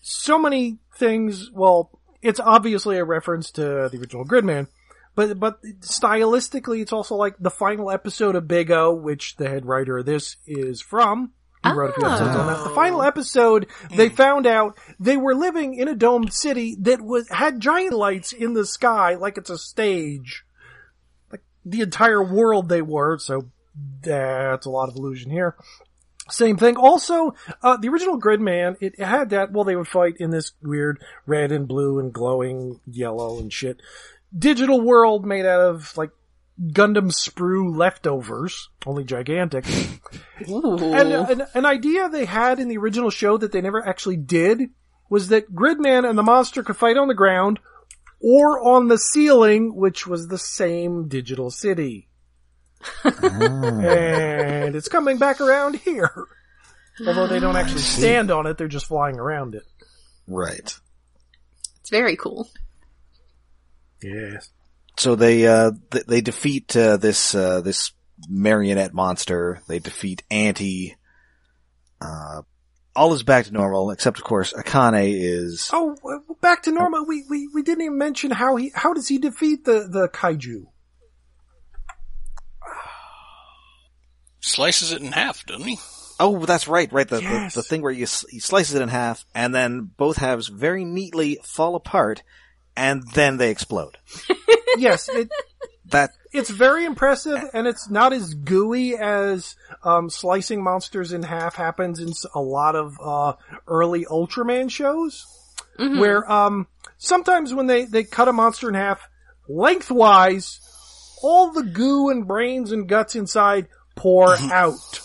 [0.00, 1.50] so many things.
[1.50, 1.90] Well,
[2.22, 4.68] it's obviously a reference to the original Gridman,
[5.14, 9.66] but but stylistically, it's also like the final episode of Big O, which the head
[9.66, 11.32] writer of this is from.
[11.64, 12.64] He wrote a few episodes on that.
[12.64, 17.28] The final episode, they found out they were living in a domed city that was
[17.30, 20.44] had giant lights in the sky, like it's a stage.
[21.32, 23.18] Like the entire world they were.
[23.18, 23.50] So
[24.02, 25.56] that's a lot of illusion here.
[26.30, 26.76] Same thing.
[26.76, 31.02] Also, uh, the original Gridman, it had that, well, they would fight in this weird
[31.26, 33.80] red and blue and glowing yellow and shit.
[34.36, 36.10] Digital world made out of, like,
[36.60, 39.64] Gundam sprue leftovers, only gigantic.
[40.48, 40.76] Ooh.
[40.92, 44.16] And uh, an, an idea they had in the original show that they never actually
[44.16, 44.70] did
[45.08, 47.60] was that Gridman and the monster could fight on the ground
[48.20, 52.08] or on the ceiling, which was the same digital city.
[53.04, 56.26] and it's coming back around here.
[57.06, 59.62] Although they don't actually stand on it, they're just flying around it.
[60.26, 60.76] Right.
[61.80, 62.48] it's very cool.
[64.02, 64.50] Yes.
[64.98, 67.92] So they uh th- they defeat uh, this uh this
[68.28, 69.62] marionette monster.
[69.68, 70.96] They defeat Anti.
[72.00, 72.42] Uh,
[72.96, 75.70] all is back to normal, except of course Akane is.
[75.72, 77.06] Oh, uh, back to normal.
[77.06, 80.66] We, we, we didn't even mention how he, how does he defeat the, the kaiju?
[84.40, 85.78] Slices it in half, doesn't he?
[86.20, 87.06] Oh, that's right, right.
[87.06, 87.54] The, Yes.
[87.54, 90.84] the the thing where you he slices it in half, and then both halves very
[90.84, 92.24] neatly fall apart,
[92.76, 93.96] and then they explode.
[94.76, 95.30] Yes, it,
[95.90, 101.54] That it's very impressive and it's not as gooey as um, slicing monsters in half
[101.54, 103.32] happens in a lot of uh,
[103.66, 105.24] early Ultraman shows
[105.78, 106.66] where um,
[106.98, 109.00] sometimes when they, they cut a monster in half
[109.48, 110.60] lengthwise
[111.22, 115.00] all the goo and brains and guts inside pour out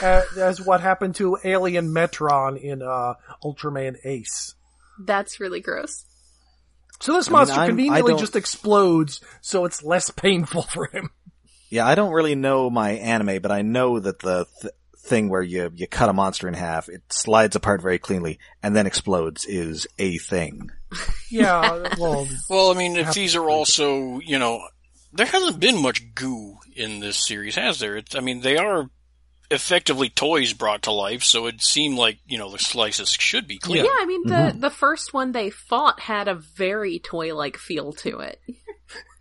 [0.00, 4.54] uh, as what happened to alien metron in uh, ultraman ace.
[4.98, 6.04] That's really gross.
[7.02, 11.10] So this mean, monster I'm- conveniently just explodes so it's less painful for him
[11.72, 15.40] yeah, I don't really know my anime, but I know that the th- thing where
[15.40, 19.46] you you cut a monster in half, it slides apart very cleanly, and then explodes
[19.46, 20.70] is a thing.
[21.30, 24.60] yeah well Well, I mean, if these are also, you know,
[25.14, 27.96] there hasn't been much goo in this series, has there?
[27.96, 28.90] It's, I mean, they are
[29.52, 33.58] effectively toys brought to life, so it seemed like, you know, the slices should be
[33.58, 33.84] clean.
[33.84, 34.60] Yeah, I mean the mm-hmm.
[34.60, 38.40] the first one they fought had a very toy like feel to it.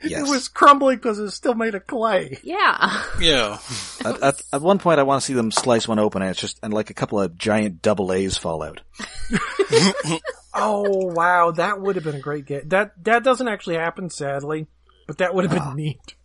[0.03, 0.27] Yes.
[0.27, 2.39] It was crumbling because it was still made of clay.
[2.43, 3.03] Yeah.
[3.19, 3.59] Yeah.
[4.05, 6.41] at, at, at one point, I want to see them slice one open, and it's
[6.41, 8.81] just and like a couple of giant double A's fall out.
[10.53, 12.63] Oh wow, that would have been a great game.
[12.65, 14.67] That that doesn't actually happen, sadly,
[15.07, 15.73] but that would have been ah.
[15.73, 16.15] neat.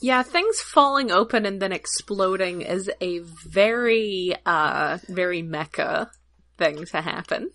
[0.00, 6.10] Yeah, things falling open and then exploding is a very uh very mecha
[6.56, 7.50] thing to happen.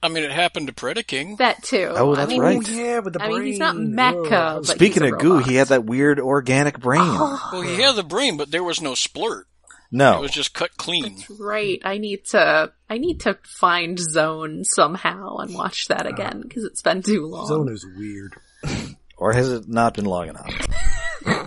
[0.00, 1.38] I mean, it happened to Predaking.
[1.38, 1.88] That too.
[1.90, 2.56] Oh, that's I mean, right.
[2.64, 3.32] Oh yeah, with the brain.
[3.32, 6.20] I mean, he's not mecha, but Speaking he's a of goo, he had that weird
[6.20, 7.00] organic brain.
[7.02, 9.44] Well, he had the brain, but there was no splurt.
[9.90, 11.24] No, it was just cut clean.
[11.40, 11.80] Right.
[11.82, 12.72] I need to.
[12.90, 17.46] I need to find Zone somehow and watch that again because it's been too long.
[17.46, 18.34] Zone is weird.
[19.16, 20.50] or has it not been long enough?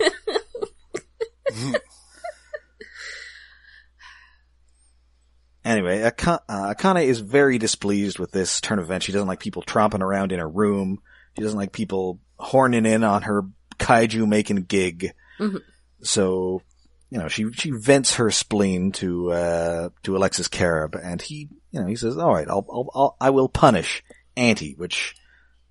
[5.64, 9.06] Anyway, Aka- uh, Akane is very displeased with this turn of events.
[9.06, 10.98] She doesn't like people tromping around in her room.
[11.36, 13.42] She doesn't like people horning in on her
[13.78, 15.12] kaiju making gig.
[15.38, 15.60] Mhm.
[16.02, 16.62] So,
[17.10, 21.80] you know, she, she vents her spleen to, uh, to Alexis Kerib and he, you
[21.80, 24.02] know, he says, all right, I'll, I'll, I'll I will punish
[24.36, 25.14] Anti, which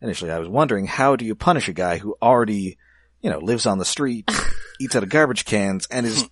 [0.02, 2.78] initially I was wondering, how do you punish a guy who already,
[3.22, 4.30] you know, lives on the street,
[4.80, 6.28] eats out of garbage cans, and is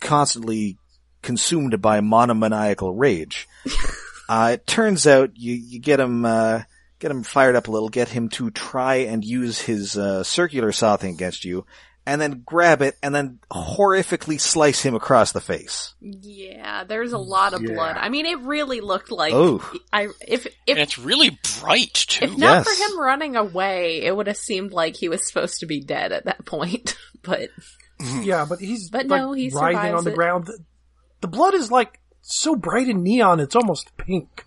[0.00, 0.78] constantly
[1.22, 3.48] consumed by monomaniacal rage.
[4.28, 6.62] uh, it turns out you, you get him, uh,
[6.98, 10.72] get him fired up a little, get him to try and use his, uh, circular
[10.72, 11.66] saw thing against you,
[12.06, 15.94] and then grab it and then horrifically slice him across the face.
[16.00, 17.74] Yeah, there's a lot of Yeah.
[17.74, 17.96] blood.
[17.96, 19.60] I mean, it really looked like Oh.
[19.92, 22.24] I if And if it's really bright too.
[22.24, 22.68] if not Yes.
[22.68, 26.12] for him running away, it would have seemed like he was supposed to be dead
[26.12, 26.96] at that point.
[27.22, 27.50] But
[28.00, 28.22] mm-hmm.
[28.22, 30.16] Yeah, but he's But like, no, he writhing on the it.
[30.16, 30.46] ground.
[30.46, 30.58] The,
[31.20, 34.46] the blood is like so bright and neon; it's almost pink.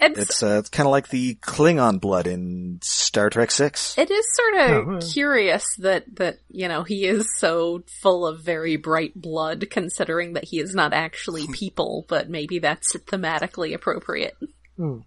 [0.00, 3.96] It's, It's, uh, it's kinda like the Klingon blood in Star Trek 6.
[3.98, 5.00] it is sort of Oh, yeah.
[5.12, 10.44] curious that that you know he is so full of very bright blood, considering that
[10.44, 12.04] he is not actually people.
[12.08, 14.36] But maybe that's thematically appropriate.
[14.76, 14.98] Hmm.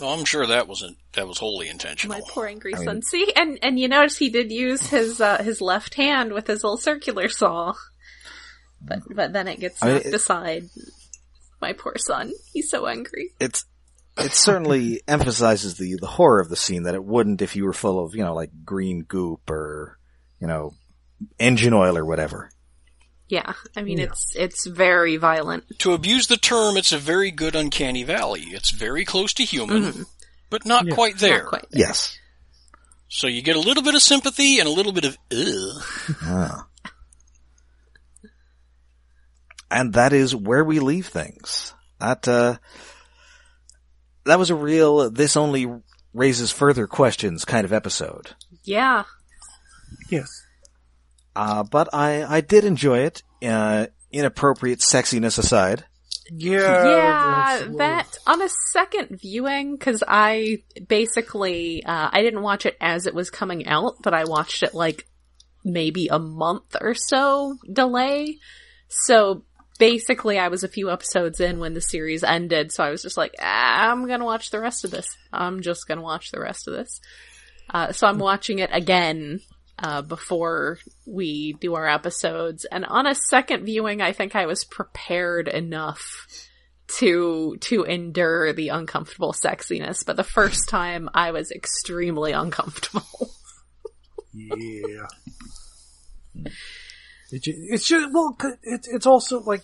[0.00, 2.16] Well, I'm sure that wasn't that was wholly intentional.
[2.16, 3.02] My poor angry I mean- son.
[3.02, 6.62] See, and and you notice he did use his uh, his left hand with his
[6.62, 7.74] little circular saw,
[8.80, 10.64] but but then it gets I mean, knocked it- aside.
[11.60, 12.32] My poor son.
[12.52, 13.30] He's so angry.
[13.40, 13.64] it's
[14.16, 17.72] it certainly emphasizes the the horror of the scene that it wouldn't if you were
[17.72, 19.98] full of you know like green goop or
[20.40, 20.74] you know
[21.38, 22.50] engine oil or whatever.
[23.28, 24.04] Yeah, I mean Yeah.
[24.04, 25.64] it's it's very violent.
[25.80, 28.42] To abuse the term, it's a very good uncanny valley.
[28.42, 30.06] It's very close to human,
[30.50, 30.94] but not Yeah.
[30.94, 31.38] quite there.
[31.40, 31.44] Mm-hmm.
[31.44, 31.66] Not quite.
[31.70, 32.16] Yes.
[33.08, 35.82] So you get a little bit of sympathy and a little bit of ugh.
[36.22, 36.66] Ah.
[39.70, 41.74] And that is where we leave things.
[42.00, 42.56] That uh
[44.24, 45.66] that was a real this only
[46.14, 48.34] raises further questions kind of episode.
[48.64, 49.04] Yeah,
[50.10, 50.28] Yes.
[51.36, 53.22] Uh but I I did enjoy it.
[53.42, 55.84] Uh inappropriate sexiness aside.
[56.30, 56.60] Yeah.
[56.60, 57.58] yeah.
[57.66, 63.06] that's- That on a second viewing, because I basically uh, I didn't watch it as
[63.06, 65.06] it was coming out, but I watched it like
[65.64, 68.38] maybe a month or so delay.
[68.88, 69.44] So
[69.78, 73.16] basically, I was a few episodes in when the series ended, so I was just
[73.16, 75.08] like, ah, I'm gonna watch the rest of this.
[75.32, 77.00] I'm just gonna watch the rest of this.
[77.70, 79.40] Uh, so I'm watching it again
[79.78, 84.64] uh, before we do our episodes, and on a second viewing, I think I was
[84.64, 86.26] prepared enough
[86.98, 90.04] to to endure the uncomfortable sexiness.
[90.04, 93.30] But the first time, I was extremely uncomfortable.
[94.34, 95.06] Yeah.
[97.30, 99.62] It it's just well, 'cause it's it's also like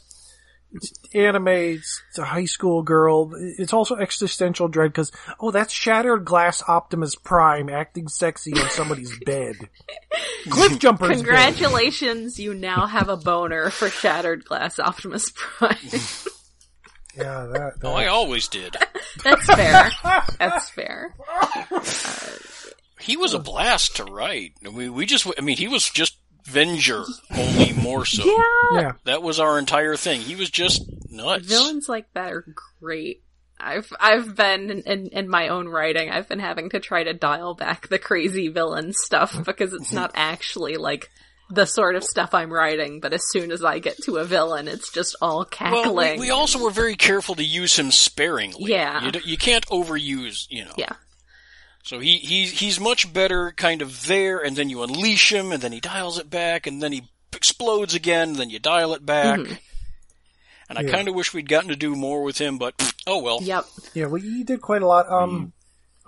[0.72, 1.48] it's anime.
[1.48, 3.30] It's, it's a high school girl.
[3.58, 9.16] It's also existential dread because oh, that's shattered glass Optimus Prime acting sexy on somebody's
[9.24, 9.56] bed.
[10.46, 11.16] Cliffjumper's bed.
[11.16, 15.76] Congratulations, you now have a boner for Shattered Glass Optimus Prime.
[17.16, 17.80] Yeah, that.
[17.80, 17.86] that.
[17.88, 18.76] Oh, I always did.
[19.22, 19.88] That's fair.
[20.40, 21.14] That's fair.
[23.00, 24.54] He was a blast to write.
[24.72, 26.16] We we just I mean he was just
[26.47, 27.05] Venger,
[27.36, 28.24] only more so.
[28.24, 28.92] Yeah, yeah.
[29.05, 30.20] That was our entire thing.
[30.20, 31.47] He was just nuts.
[31.47, 32.47] villains like that are
[32.80, 33.22] great.
[33.59, 36.11] I've I've been in, in, in my own writing.
[36.11, 40.11] I've been having to try to dial back the crazy villain stuff because it's not
[40.14, 41.09] actually like
[41.51, 43.01] the sort of stuff I'm writing.
[43.01, 45.95] But as soon as I get to a villain, it's just all cackling.
[45.95, 48.72] Well, we, we also were very careful to use him sparingly.
[48.72, 49.05] Yeah.
[49.05, 50.72] you, d- you can't overuse, you know.
[50.76, 50.95] yeah,
[51.85, 55.62] So he he's he's much better, kind of there, and then you unleash him, and
[55.62, 59.05] then he dials it back, and then he explodes again, and then you dial it
[59.05, 59.39] back.
[59.41, 59.59] Mhm.
[60.70, 60.91] And I Yeah.
[60.93, 62.74] kind of wish we'd gotten to do more with him, but
[63.07, 63.41] oh well.
[63.43, 63.66] yep.
[63.93, 65.11] Yeah, well, he did quite a lot.
[65.12, 65.53] Um,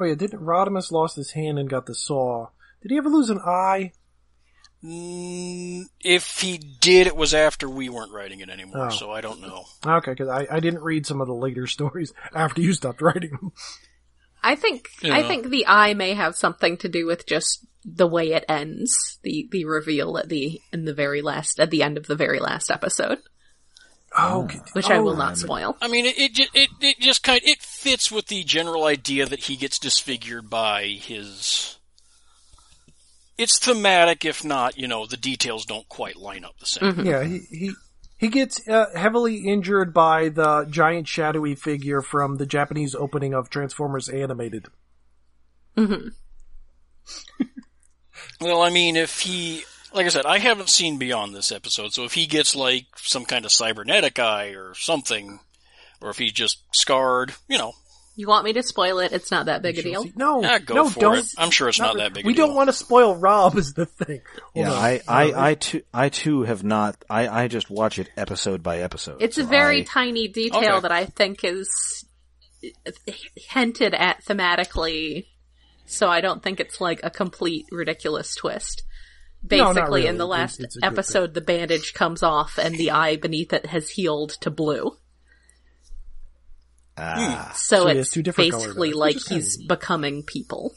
[0.01, 2.49] oh yeah, didn't Rodimus lost his hand and got the saw?
[2.81, 3.93] Did he ever lose an eye?
[4.85, 8.91] Mm, if he did, it was after we weren't writing it anymore, Oh.
[8.91, 9.65] so I don't know.
[9.85, 13.31] Okay, because I, I didn't read some of the later stories after you stopped writing
[13.33, 13.53] them.
[14.53, 18.33] I think I think the eye may have something to do with just the way
[18.33, 19.19] it ends.
[19.23, 22.39] The the reveal at the in the very last at the end of the very
[22.41, 23.19] last episode,
[24.17, 24.45] Oh, mm.
[24.45, 24.59] okay.
[24.73, 25.77] which I Oh, will not spoil.
[25.81, 29.27] I mean, it it ju- it, it just kind it fits with the general idea
[29.27, 31.73] that he gets disfigured by his.
[33.39, 36.93] It's thematic, if not, you know, the details don't quite line up the same.
[36.93, 37.07] Mm-hmm.
[37.07, 37.73] Yeah, he he
[38.17, 43.51] he gets uh, heavily injured by the giant shadowy figure from the Japanese opening of
[43.51, 44.67] Transformers Animated.
[45.77, 46.09] hmm
[48.41, 52.05] Well, I mean, if he like I said, I haven't seen beyond this episode, so
[52.05, 55.41] if he gets like some kind of cybernetic eye or something,
[56.01, 57.75] or if he's just scarred, you know,
[58.19, 59.13] You want me to spoil it?
[59.13, 60.07] It's not that big a deal.
[60.17, 61.19] No, yeah, go no, for don't.
[61.19, 61.27] it.
[61.37, 62.25] I'm sure it's not, re- that big.
[62.25, 62.47] We a deal.
[62.47, 64.23] don't want to spoil Rob is the thing.
[64.55, 64.79] Hold Yeah, on.
[64.79, 66.97] I, I, I too, I too have not.
[67.11, 69.21] I, I just watch it episode by episode.
[69.21, 70.81] It's a very I- tiny detail Okay.
[70.81, 71.69] that I think is
[73.37, 75.27] hinted at thematically,
[75.85, 78.83] so I don't think it's like a complete ridiculous twist.
[79.49, 82.91] No, not Basically, in the last it's a episode, the bandage comes off and the
[82.93, 84.97] eye beneath it has healed to blue.
[86.99, 90.75] Ah, So, So it's two different colored basically like is kinda he's becoming people.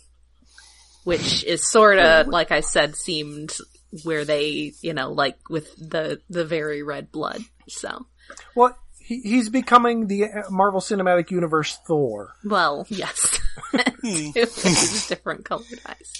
[1.06, 3.56] Which is sorta, like I said, seemed
[4.04, 7.42] where they, you know, like with the, the very red blood.
[7.68, 8.06] So,
[8.54, 12.36] Well, he, he's becoming the uh, Marvel Cinematic Universe Thor.
[12.44, 13.40] well, yes.
[14.04, 16.14] It's different colored eyes.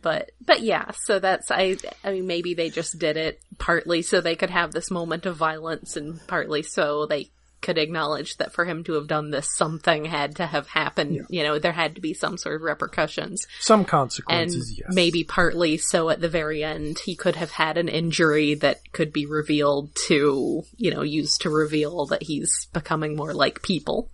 [0.00, 4.20] But, but yeah, so that's, I, I mean, maybe they just did it partly so
[4.20, 7.30] they could have this moment of violence and partly so they
[7.62, 11.26] could acknowledge that for him to have done this, something had to have happened.
[11.30, 13.46] You know, there had to be some sort of repercussions.
[13.60, 14.88] Some and consequences, yes.
[14.92, 19.12] maybe partly so at the very end he could have had an injury that could
[19.12, 24.10] be revealed to you know used to reveal that he's becoming more like people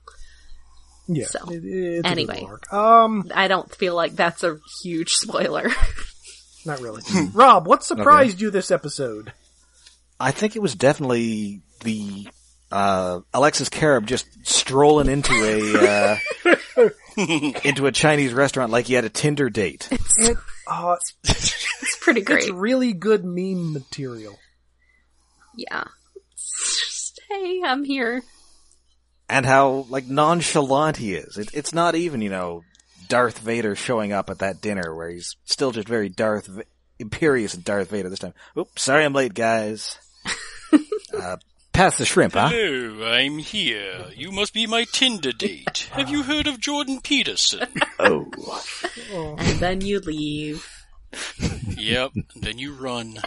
[1.09, 1.27] Yeah.
[1.27, 2.47] so, it- it's anyway.
[2.71, 5.71] Um, i don't feel like that's a huge spoiler
[6.67, 7.03] not really.
[7.33, 9.33] Rob, what surprised you this episode?
[10.21, 12.29] I think it was definitely the
[12.71, 16.17] uh, Alexis Kerib just strolling into a
[16.79, 16.89] uh,
[17.65, 19.89] into a Chinese restaurant like he had a Tinder date.
[20.21, 24.37] It, uh, it's pretty great it's really good meme material.
[25.57, 25.85] yeah
[26.27, 28.23] It's just, hey i'm here
[29.29, 31.39] and how like nonchalant he is.
[31.39, 32.65] It, it's not even you know
[33.09, 36.65] Darth Vader showing up at that dinner where he's still just very Darth Va-
[36.99, 38.35] imperious and Darth Vader this time.
[38.57, 39.99] Oops, sorry I'm late, guys.
[41.17, 41.37] uh,
[41.79, 42.49] pass the shrimp, huh?
[42.49, 44.07] Hello, I'm here.
[44.17, 45.89] You must be my Tinder date.
[45.93, 47.69] Have you heard of Jordan Peterson?
[48.01, 50.65] Oh, and then you leave
[51.77, 52.13] yep.
[52.15, 53.19] And then you run.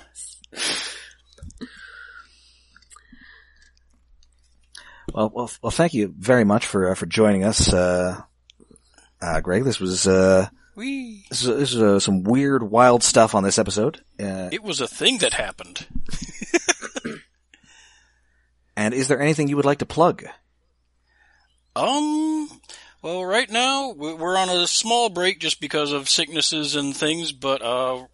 [5.13, 5.71] well, well, well.
[5.71, 8.21] Thank you very much for uh, for joining us, uh,
[9.21, 9.65] uh, Greg.
[9.65, 11.25] This was uh, Wee.
[11.29, 14.01] this is, this is uh, some weird, wild stuff on this episode.
[14.17, 15.85] Uh, It was a thing that happened.
[18.81, 20.25] and is there anything you would like to plug?
[21.75, 22.49] Um,
[23.01, 27.31] well, right now we- we're on a small break just because of sicknesses and things,
[27.31, 28.05] but uh,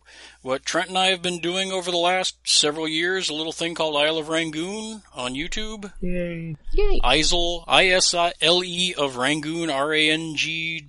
[0.42, 3.74] what Trent and I have been doing over the last several years, a little thing
[3.76, 5.92] called Isle of Rangoon on YouTube.
[6.02, 6.56] Yay.
[6.74, 10.86] yay Isle, I-S-I-L-E of Rangoon, R-A-N-G-O-O-N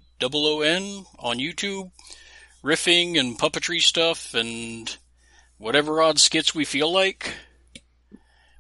[1.18, 1.91] on YouTube.
[2.62, 4.97] Riffing and puppetry stuff and
[5.59, 7.35] whatever odd skits we feel like.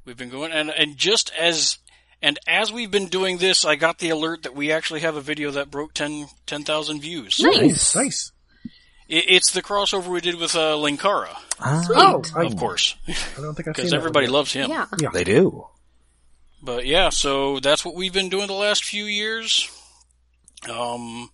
[0.08, 1.76] We've been going, and, and just as,
[2.22, 5.20] and as we've been doing this, I got the alert that we actually have a
[5.20, 7.38] video that broke 10 10,000 views.
[7.40, 8.32] nice Nice.
[9.06, 13.54] It, it's the crossover we did with uh, Linkara, Ah, Oh, of course, I don't
[13.54, 14.70] think I've seen because everybody one loves him.
[14.70, 15.66] yeah they do.
[16.62, 19.70] But yeah, so that's what we've been doing the last few years.
[20.70, 21.28] Um,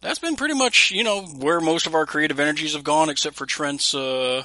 [0.00, 3.34] that's been pretty much, you know, where most of our creative energies have gone, except
[3.34, 4.44] for Trent's, uh,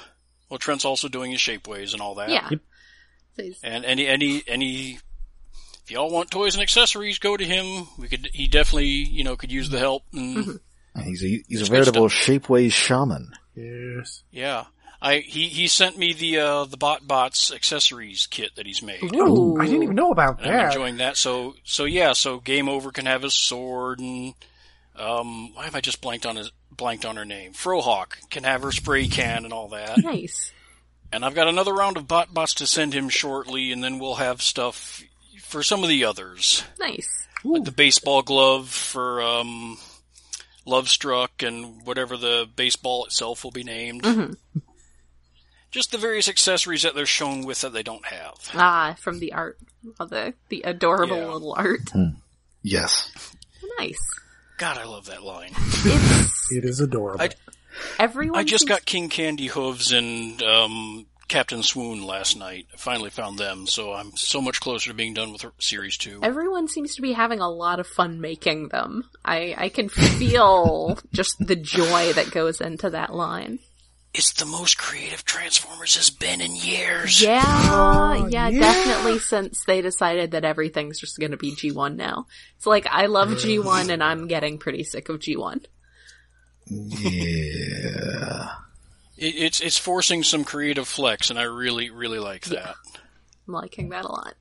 [0.53, 2.29] well, Trent's also doing his shapeways and all that.
[2.29, 4.99] yeah So he's- And any, any, any,
[5.83, 7.87] if y'all want toys and accessories, go to him.
[7.97, 10.03] We could, he definitely, you know, could use the help.
[10.13, 10.59] And
[11.03, 13.31] He's a he's a veritable shapeways shaman.
[13.55, 14.21] Yes.
[14.29, 14.65] yeah,
[15.01, 19.03] I, he, he sent me the, uh, the Bot Bots accessories kit that he's made.
[19.15, 20.65] Ooh, I didn't even know about And I'm that.
[20.67, 21.17] enjoying that.
[21.17, 24.35] So, so yeah, so Game Over can have his sword, and
[24.95, 27.53] um, why have I just blanked on his blanked on her name?
[27.53, 29.97] Frohawk can have her spray can and all that.
[30.03, 30.51] nice
[31.11, 34.15] and I've got another round of bot bots to send him shortly, and then we'll
[34.15, 35.03] have stuff
[35.41, 39.77] for some of the others, nice like the baseball glove for um,
[40.65, 44.03] Love Struck, and whatever the baseball itself will be named.
[45.71, 48.35] Just the various accessories that they're shown with that they don't have.
[48.53, 49.57] ah from the art
[49.99, 51.27] of the the adorable Yeah.
[51.33, 51.91] little art
[52.63, 53.11] Yes.
[53.77, 53.99] nice
[54.63, 55.51] God, I love that line.
[55.57, 57.21] it's It is adorable.
[57.21, 57.31] I-
[57.99, 62.67] everyone I just seems got King Candy Hooves and um, Captain Swoon last night.
[62.73, 66.21] I finally found them, so I'm so much closer to being done with series two.
[66.23, 69.03] Everyone seems to be having a lot of fun making them.
[69.25, 73.59] I, I can feel just the joy that goes into that line.
[74.13, 77.19] It's the most creative Transformers has been in years.
[77.21, 78.59] Yeah, Oh, yeah, yeah.
[78.59, 82.27] definitely since they decided that everything's just gonna be G1 now.
[82.57, 85.65] It's like, I love G1 and I'm getting pretty sick of G1.
[86.67, 88.49] Yeah.
[89.17, 92.75] It, it's it's forcing some creative flex, and I really really like that.
[93.47, 94.33] I'm liking that a lot.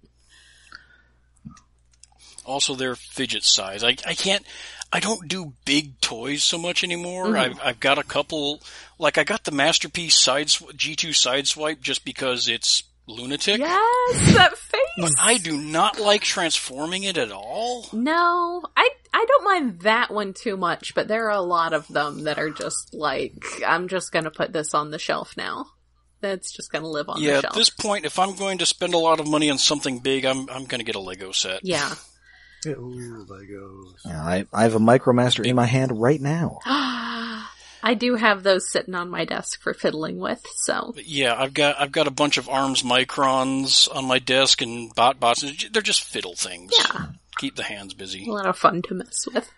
[2.44, 3.84] Also, their fidget size.
[3.84, 4.44] I I can't.
[4.92, 7.26] I don't do big toys so much anymore.
[7.26, 7.36] Mm-hmm.
[7.36, 8.60] I've I've got a couple.
[8.98, 13.58] Like I got the masterpiece side G two sideswipe just because it's lunatic.
[13.58, 14.80] Yes, that face.
[14.98, 17.86] But I do not like transforming it at all.
[17.92, 21.88] No, I I don't mind that one too much, but there are a lot of
[21.88, 25.66] them that are just like I'm just gonna put this on the shelf now.
[26.20, 28.98] That's just gonna live on yeah, at this point, if I'm going to spend a
[28.98, 31.60] lot of money on something big, I'm I'm going to get a Lego set.
[31.64, 31.94] yeah.
[32.66, 33.94] Ooh, Legos.
[34.04, 36.58] Yeah, I, I have a Micromaster in my hand right now.
[37.84, 41.80] I do have those sitting on my desk for fiddling with, so yeah, I've got
[41.80, 45.44] I've got a bunch of arms microns on my desk and bot bots.
[45.72, 46.72] They're just fiddle things.
[46.78, 47.06] Yeah.
[47.38, 48.28] keep the hands busy.
[48.28, 49.50] a lot of fun to mess with.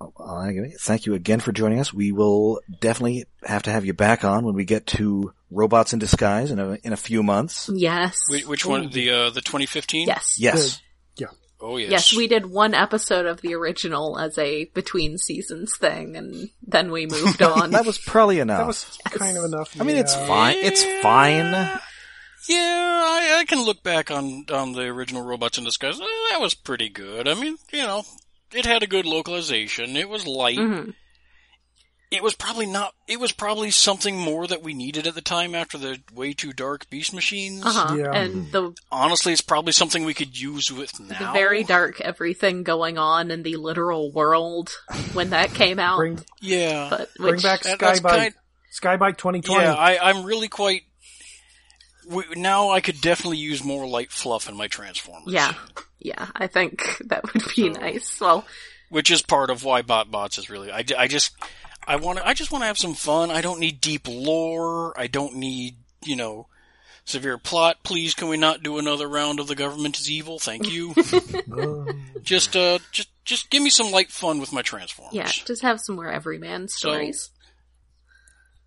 [0.00, 1.92] Uh, thank you again for joining us.
[1.92, 5.98] We will definitely have to have you back on when we get to Robots in
[5.98, 7.70] Disguise in a, in a few months.
[7.72, 8.18] Yes.
[8.28, 8.90] Which, which one?
[8.90, 10.06] The uh, the 2015?
[10.08, 10.36] Yes.
[10.38, 10.82] Yes.
[11.60, 11.66] Yeah.
[11.66, 11.90] Oh yes.
[11.90, 16.90] Yes, we did one episode of the original as a between seasons thing, and then
[16.90, 17.70] we moved on.
[17.70, 18.58] That was probably enough.
[18.58, 19.80] That was kind of enough.
[19.80, 20.26] I mean, it's yeah.
[20.26, 20.56] fine.
[20.58, 21.80] It's fine.
[22.48, 26.00] Yeah, I, I can look back on on the original Robots in Disguise.
[26.00, 27.26] Eh, that was pretty good.
[27.26, 28.04] I mean, you know,
[28.52, 29.96] it had a good localization.
[29.96, 30.58] It was light.
[30.58, 30.94] Mhm.
[32.16, 32.92] It was probably not.
[33.06, 36.52] It was probably something more that we needed at the time after the way too
[36.52, 37.64] dark Beast Machines.
[37.64, 37.94] Uh-huh.
[37.94, 38.12] Yeah.
[38.12, 41.18] And the Honestly, it's probably something we could use with now.
[41.18, 44.70] the very dark everything going on in the literal world
[45.12, 45.98] when that came out.
[45.98, 46.88] Bring, Yeah.
[46.90, 48.34] but bring which, back that- that's Sky-Byte.
[48.70, 49.62] Sky-Byte 2020.
[49.64, 50.82] Yeah, I, I'm really quite.
[52.08, 55.32] We, now I could definitely use more light fluff in my Transformers.
[55.32, 55.54] yeah,
[55.98, 58.20] yeah, I think that would be nice.
[58.20, 58.44] Well,
[58.90, 60.70] which is part of why BotBots is really.
[60.70, 61.32] I, I just
[61.86, 62.26] I want to.
[62.26, 63.30] I just want to have some fun.
[63.30, 64.98] I don't need deep lore.
[64.98, 66.46] I don't need you know
[67.04, 67.78] severe plot.
[67.84, 70.38] Please, can we not do another round of the government is evil?
[70.38, 70.94] Thank you.
[72.22, 75.14] just uh, just just give me some light fun with my Transformers.
[75.14, 77.30] yeah, just have some more everyman stories.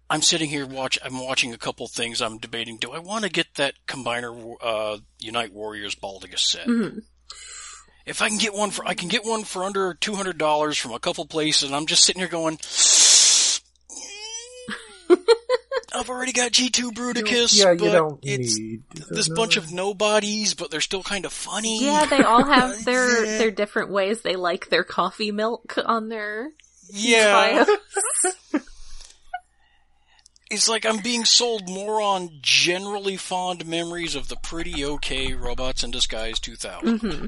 [0.09, 0.97] I'm sitting here watch.
[1.03, 2.21] I'm watching a couple things.
[2.21, 2.77] I'm debating.
[2.77, 6.65] Do I want to get that Combiner uh, Unite Warriors Baldigus set?
[6.67, 7.03] Mhm.
[8.05, 10.77] If I can get one for, I can get one for under two hundred dollars
[10.79, 12.57] from a couple places, and I'm just sitting here going.
[15.95, 20.53] I've already got G2 Bruticus, yeah, but you don't it's need this bunch of nobodies,
[20.53, 21.83] but they're still kind of funny.
[21.83, 26.51] Yeah, they all have their their different ways they like their coffee milk on their
[26.91, 27.65] yeah.
[30.49, 35.83] It's like I'm being sold more on generally fond memories of the pretty okay Robots
[35.83, 36.99] in Disguise 2000.
[36.99, 37.25] hmm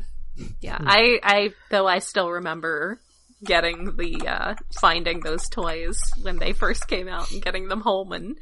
[0.59, 2.99] Yeah, I, I, though I still remember
[3.43, 8.11] getting the, uh, finding those toys when they first came out and getting them home
[8.11, 8.37] and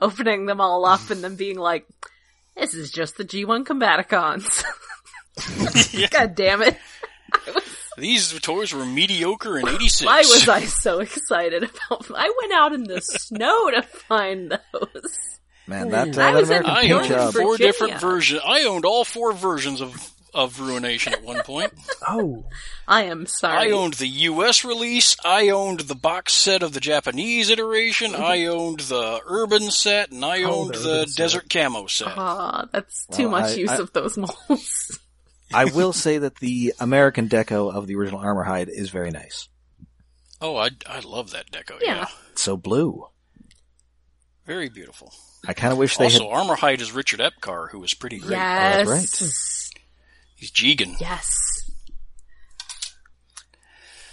[0.00, 1.86] opening them all up and then being like,
[2.56, 4.64] this is just the G1 Combaticons.
[6.10, 6.76] God damn it.
[7.96, 10.06] These toys were mediocre in 86.
[10.06, 12.16] Why was I so excited about Them?
[12.16, 15.18] I went out in the snow to find those.
[15.66, 17.34] Man, that, uh, I that was in American I Paint owned job.
[17.34, 17.72] four Virginia.
[17.72, 18.40] different versions.
[18.44, 21.72] I owned all four versions of, of Ruination at one point.
[22.08, 22.46] Oh,
[22.88, 23.68] I am sorry.
[23.68, 25.16] I owned the US release.
[25.24, 28.14] I owned the box set of the Japanese iteration.
[28.14, 31.16] I owned the urban set, and I Oh, owned the the urban set.
[31.22, 32.08] desert camo set.
[32.16, 34.98] Ah, that's too Well, much I- use I- of those molds.
[35.54, 39.48] I will say that the American deco of the original Armor Hide is very nice.
[40.40, 41.80] Oh, I, I love that deco.
[41.82, 41.96] Yeah.
[41.96, 42.06] Yeah.
[42.32, 43.06] It's so blue.
[44.46, 45.12] Very beautiful.
[45.46, 46.32] I kind of wish they Also, had.
[46.34, 48.36] Armor Hide is Richard Epcar, who was pretty great.
[48.36, 48.88] yes.
[48.88, 49.08] right.
[50.40, 50.98] He's Jigen.
[51.00, 51.36] Yes.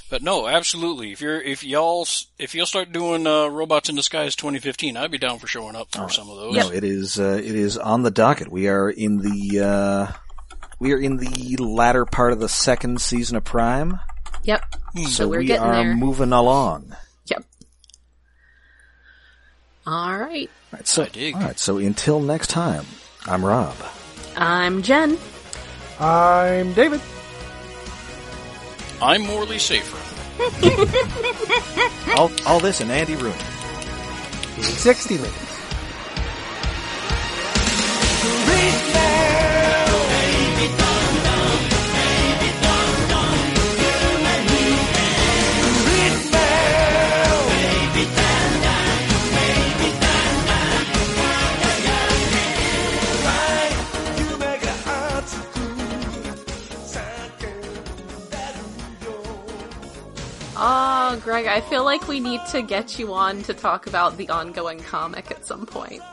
[0.10, 1.12] But no, absolutely.
[1.12, 2.06] If you're, if y'all,
[2.38, 5.92] if y'all start doing, uh, Robots in Disguise 2015, I'd be down for showing up
[5.94, 6.56] for some of those.
[6.56, 7.20] No, it is.
[7.20, 8.50] Uh, it is on the docket.
[8.50, 9.66] We are in the.
[9.66, 10.12] Uh,
[10.80, 14.00] we are in the latter part of the second season of Prime,
[14.44, 14.64] Yep.
[14.96, 15.96] so, So we're we getting are there.
[15.96, 16.96] moving along.
[17.26, 17.44] Yep.
[19.86, 20.50] All right.
[20.72, 21.36] All right, so, I dig.
[21.36, 22.86] all right, so until next time,
[23.26, 23.76] I'm Rob.
[24.36, 25.18] I'm Jen.
[26.00, 27.02] I'm David.
[29.02, 29.98] I'm Morley Safer.
[32.18, 33.36] all, all this and Andy Rooney.
[34.60, 35.47] 60 minutes.
[61.18, 64.18] Oh Oh, Greg, I feel like we need to get you on to talk about
[64.18, 66.02] the ongoing comic at some point.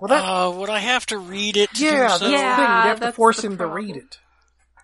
[0.00, 1.70] Well, that Uh, would I have to read it?
[1.74, 2.24] To yeah, do that's so?
[2.26, 2.38] the thing.
[2.40, 3.80] Yeah, You'd have to force him problem.
[3.82, 4.18] to read it.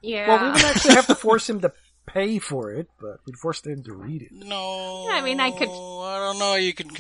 [0.03, 0.27] Yeah.
[0.29, 1.73] Well, we would actually have to force him to
[2.07, 4.33] pay for it, but we'd force him to read it.
[4.33, 5.07] No.
[5.09, 6.57] Yeah, I mean, I could- I don't know.
[6.57, 6.91] You can.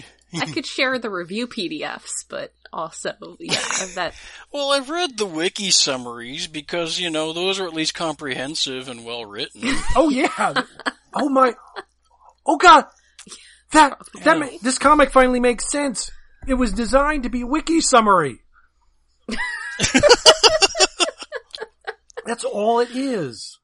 [0.41, 3.55] I could share the review PDFs, but also, yeah,
[3.95, 4.15] that,
[4.53, 9.05] Well, I've read the wiki summaries because you know those are at least comprehensive and
[9.05, 9.63] well written.
[9.97, 10.55] Oh yeah.
[11.15, 11.55] oh my.
[12.45, 12.87] Oh god.
[13.73, 16.11] That that ma- this comic finally makes sense.
[16.47, 18.41] It was designed to be wiki summary.
[22.27, 23.59] That's all it is.